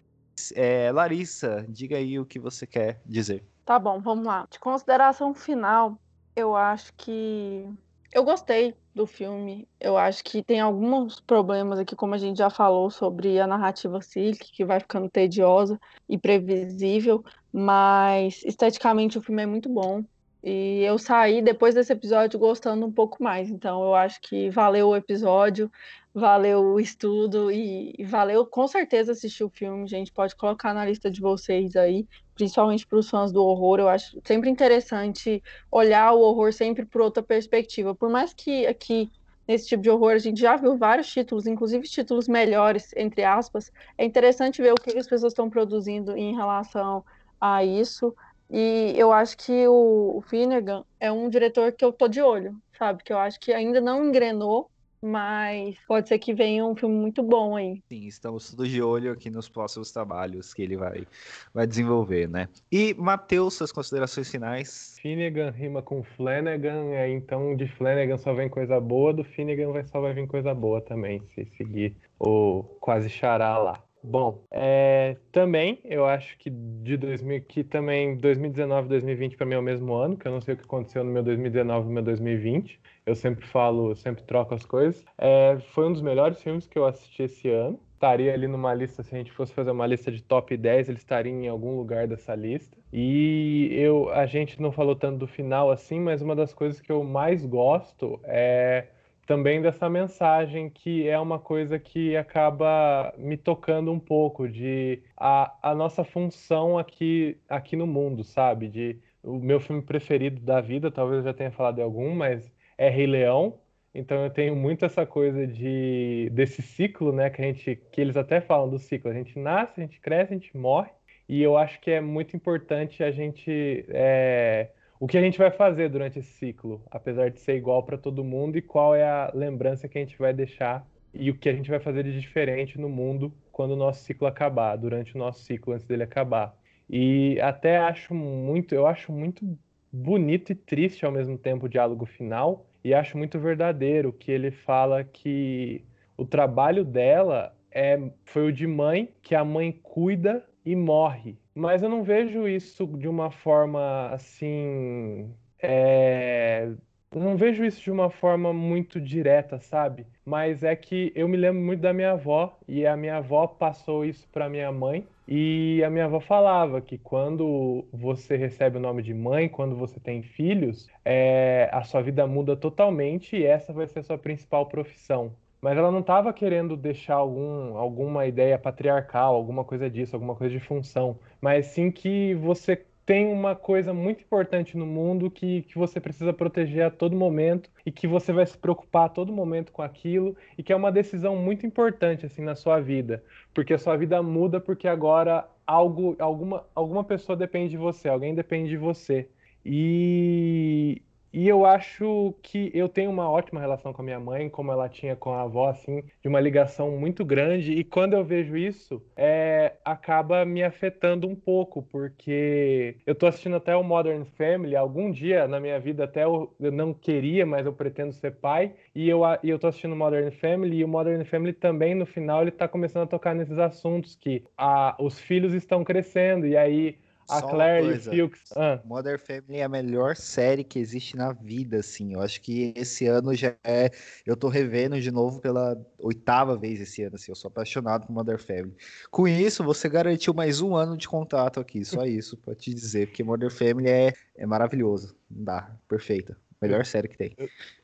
[0.56, 3.44] é, Larissa, diga aí o que você quer dizer.
[3.72, 4.46] Tá bom, vamos lá.
[4.52, 5.98] De consideração final,
[6.36, 7.66] eu acho que
[8.14, 9.66] eu gostei do filme.
[9.80, 14.02] Eu acho que tem alguns problemas aqui, como a gente já falou, sobre a narrativa
[14.02, 20.04] cíclica, que vai ficando tediosa e previsível, mas esteticamente o filme é muito bom.
[20.44, 23.50] E eu saí depois desse episódio gostando um pouco mais.
[23.50, 25.72] Então eu acho que valeu o episódio,
[26.14, 30.12] valeu o estudo e, e valeu com certeza assistir o filme, gente.
[30.12, 33.80] Pode colocar na lista de vocês aí, principalmente para os fãs do horror.
[33.80, 37.94] Eu acho sempre interessante olhar o horror sempre por outra perspectiva.
[37.94, 39.12] Por mais que aqui
[39.48, 43.72] nesse tipo de horror a gente já viu vários títulos, inclusive títulos melhores, entre aspas,
[43.98, 47.04] é interessante ver o que as pessoas estão produzindo em relação
[47.40, 48.16] a isso.
[48.52, 52.54] E eu acho que o, o Finnegan é um diretor que eu tô de olho,
[52.78, 53.02] sabe?
[53.02, 54.70] Que eu acho que ainda não engrenou,
[55.02, 57.82] mas pode ser que venha um filme muito bom aí.
[57.88, 61.08] Sim, estamos todos de olho aqui nos próximos trabalhos que ele vai,
[61.54, 62.50] vai desenvolver, né?
[62.70, 64.98] E, Matheus, suas considerações finais?
[65.02, 70.02] Finnegan rima com Flanagan, então de Flanagan só vem coisa boa, do Finnegan vai, só
[70.02, 73.82] vai vir coisa boa também, se seguir o quase xará lá.
[74.04, 79.60] Bom, é, também eu acho que de 2000, que também 2019 2020 para mim é
[79.60, 81.94] o mesmo ano, que eu não sei o que aconteceu no meu 2019 e no
[81.94, 82.80] meu 2020.
[83.06, 85.04] Eu sempre falo, sempre troco as coisas.
[85.18, 87.80] É, foi um dos melhores filmes que eu assisti esse ano.
[87.94, 90.98] Estaria ali numa lista, se a gente fosse fazer uma lista de top 10, ele
[90.98, 92.76] estaria em algum lugar dessa lista.
[92.92, 96.92] E eu, a gente não falou tanto do final assim, mas uma das coisas que
[96.92, 98.88] eu mais gosto é
[99.32, 105.56] também dessa mensagem que é uma coisa que acaba me tocando um pouco de a,
[105.64, 108.68] a nossa função aqui aqui no mundo, sabe?
[108.68, 112.52] De o meu filme preferido da vida, talvez eu já tenha falado de algum, mas
[112.78, 113.58] é Rei Leão.
[113.96, 118.18] Então eu tenho muito essa coisa de desse ciclo, né, que a gente que eles
[118.18, 119.10] até falam do ciclo.
[119.10, 120.92] A gente nasce, a gente cresce, a gente morre.
[121.30, 124.72] E eu acho que é muito importante a gente é,
[125.02, 128.24] o que a gente vai fazer durante esse ciclo, apesar de ser igual para todo
[128.24, 131.54] mundo, e qual é a lembrança que a gente vai deixar e o que a
[131.54, 135.44] gente vai fazer de diferente no mundo quando o nosso ciclo acabar, durante o nosso
[135.44, 136.56] ciclo antes dele acabar.
[136.88, 139.58] E até acho muito, eu acho muito
[139.92, 144.52] bonito e triste ao mesmo tempo o diálogo final, e acho muito verdadeiro que ele
[144.52, 145.84] fala que
[146.16, 151.38] o trabalho dela é, foi o de mãe, que a mãe cuida e morre.
[151.54, 155.30] Mas eu não vejo isso de uma forma assim.
[155.62, 156.72] É...
[157.14, 160.08] Não vejo isso de uma forma muito direta, sabe?
[160.26, 164.06] Mas é que eu me lembro muito da minha avó e a minha avó passou
[164.06, 169.04] isso para minha mãe e a minha avó falava que quando você recebe o nome
[169.04, 171.70] de mãe, quando você tem filhos, é...
[171.74, 175.92] a sua vida muda totalmente e essa vai ser a sua principal profissão mas ela
[175.92, 181.20] não estava querendo deixar algum, alguma ideia patriarcal, alguma coisa disso, alguma coisa de função,
[181.40, 186.32] mas sim que você tem uma coisa muito importante no mundo que, que você precisa
[186.32, 190.36] proteger a todo momento e que você vai se preocupar a todo momento com aquilo
[190.58, 194.22] e que é uma decisão muito importante assim na sua vida, porque a sua vida
[194.22, 199.30] muda porque agora algo, alguma, alguma pessoa depende de você, alguém depende de você.
[199.66, 201.02] E,
[201.34, 204.90] e eu acho que eu tenho uma ótima relação com a minha mãe, como ela
[204.90, 207.74] tinha com a avó, assim, de uma ligação muito grande.
[207.74, 213.56] E quando eu vejo isso, é, acaba me afetando um pouco, porque eu tô assistindo
[213.56, 214.76] até o Modern Family.
[214.76, 218.74] Algum dia na minha vida, até eu, eu não queria, mas eu pretendo ser pai.
[218.94, 220.78] E eu, e eu tô assistindo Modern Family.
[220.80, 224.44] E o Modern Family também, no final, ele tá começando a tocar nesses assuntos que
[224.58, 226.46] a, os filhos estão crescendo.
[226.46, 226.98] E aí
[227.32, 228.52] a Claire e o Fuchs.
[228.56, 228.80] Ah.
[228.86, 232.14] Mother Family é a melhor série que existe na vida, assim.
[232.14, 233.90] Eu acho que esse ano já é.
[234.26, 237.32] Eu tô revendo de novo pela oitava vez esse ano, assim.
[237.32, 238.76] Eu sou apaixonado por Mother Family.
[239.10, 243.08] Com isso, você garantiu mais um ano de contato aqui, só isso, pra te dizer,
[243.08, 245.16] porque Mother Family é, é maravilhoso.
[245.30, 246.38] Não dá, perfeita.
[246.62, 247.36] Melhor série que tem.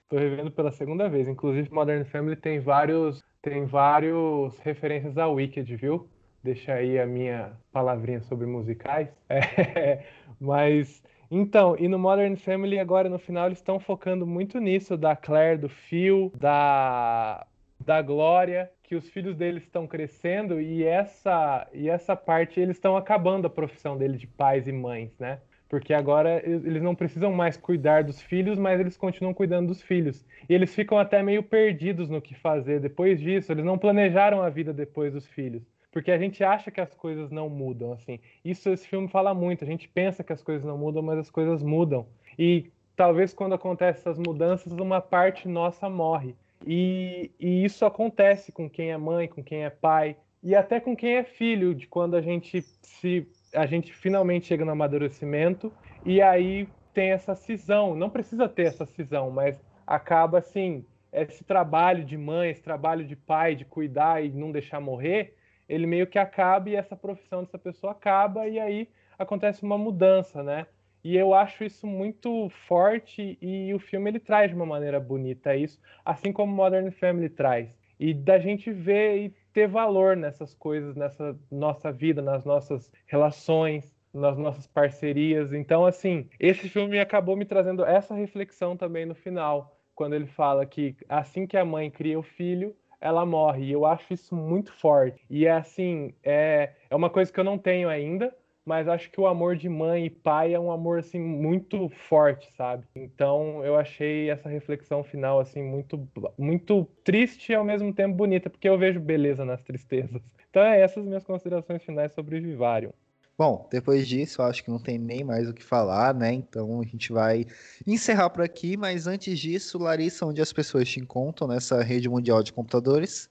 [0.07, 1.27] Tô revendo pela segunda vez.
[1.27, 3.23] Inclusive, Modern Family tem vários.
[3.41, 6.07] Tem vários referências a Wicked, viu?
[6.43, 9.09] Deixar aí a minha palavrinha sobre musicais.
[9.29, 10.03] É,
[10.39, 15.15] mas então, e no Modern Family agora no final eles estão focando muito nisso da
[15.15, 17.45] Claire, do Phil, da
[17.79, 22.97] da Glória, que os filhos deles estão crescendo e essa e essa parte eles estão
[22.97, 25.39] acabando a profissão deles de pais e mães, né?
[25.69, 30.25] Porque agora eles não precisam mais cuidar dos filhos, mas eles continuam cuidando dos filhos.
[30.47, 33.51] E eles ficam até meio perdidos no que fazer depois disso.
[33.51, 35.61] Eles não planejaram a vida depois dos filhos
[35.91, 38.19] porque a gente acha que as coisas não mudam, assim.
[38.43, 39.63] Isso esse filme fala muito.
[39.63, 42.05] A gente pensa que as coisas não mudam, mas as coisas mudam.
[42.38, 46.35] E talvez quando acontecem essas mudanças, uma parte nossa morre.
[46.65, 50.95] E, e isso acontece com quem é mãe, com quem é pai e até com
[50.95, 55.71] quem é filho, de quando a gente se a gente finalmente chega no amadurecimento
[56.05, 57.95] e aí tem essa cisão.
[57.95, 63.15] Não precisa ter essa cisão, mas acaba assim, esse trabalho de mãe, esse trabalho de
[63.15, 65.35] pai, de cuidar e não deixar morrer,
[65.68, 70.43] ele meio que acaba e essa profissão dessa pessoa acaba e aí acontece uma mudança,
[70.43, 70.68] né?
[71.03, 75.55] E eu acho isso muito forte e o filme ele traz de uma maneira bonita
[75.55, 77.70] isso, assim como Modern Family traz.
[77.99, 83.95] E da gente ver e ter valor nessas coisas, nessa nossa vida, nas nossas relações,
[84.13, 85.53] nas nossas parcerias.
[85.53, 90.65] Então, assim, esse filme acabou me trazendo essa reflexão também no final, quando ele fala
[90.65, 93.65] que assim que a mãe cria o filho, ela morre.
[93.65, 95.23] E eu acho isso muito forte.
[95.29, 98.35] E é assim, é, é uma coisa que eu não tenho ainda,
[98.65, 102.51] mas acho que o amor de mãe e pai é um amor assim muito forte,
[102.57, 102.85] sabe?
[102.93, 106.05] Então eu achei essa reflexão final assim muito
[106.37, 110.21] muito triste e ao mesmo tempo bonita, porque eu vejo beleza nas tristezas.
[110.49, 112.91] Então é essas minhas considerações finais sobre Vivarium.
[113.38, 116.33] Bom, depois disso, acho que não tem nem mais o que falar, né?
[116.33, 117.45] Então a gente vai
[117.85, 122.41] encerrar por aqui, mas antes disso, Larissa, onde as pessoas te encontram nessa rede mundial
[122.41, 123.29] de computadores?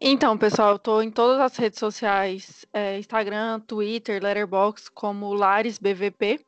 [0.00, 6.44] Então, pessoal, eu tô em todas as redes sociais, é, Instagram, Twitter, Letterboxd, como LarisBVP.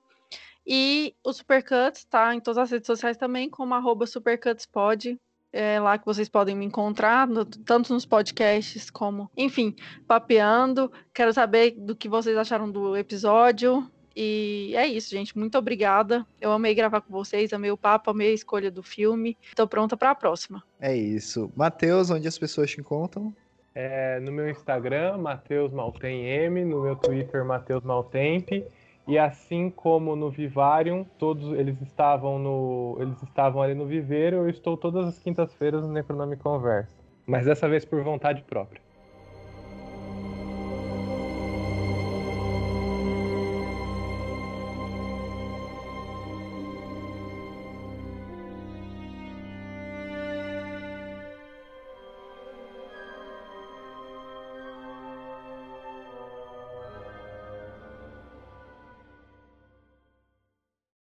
[0.67, 5.17] E o Supercuts tá em todas as redes sociais também, como arroba SupercutsPod
[5.53, 9.75] é lá que vocês podem me encontrar, no, tanto nos podcasts como, enfim,
[10.07, 10.91] papeando.
[11.13, 13.89] Quero saber do que vocês acharam do episódio.
[14.15, 15.39] E é isso, gente.
[15.39, 16.27] Muito obrigada.
[16.41, 19.39] Eu amei gravar com vocês, amei o papo, amei a escolha do filme.
[19.43, 20.63] Estou pronta para a próxima.
[20.81, 21.53] É isso.
[21.55, 23.33] Matheus, onde as pessoas te encontram?
[23.75, 28.49] É, no meu Instagram, Matheus Maltem M, no meu Twitter, Matheus Maltemp.
[29.09, 34.51] E assim como no Vivarium, todos eles estavam no eles estavam ali no viveiro, eu
[34.51, 36.95] estou todas as quintas-feiras no Necronome Conversa,
[37.27, 38.83] mas dessa vez por vontade própria.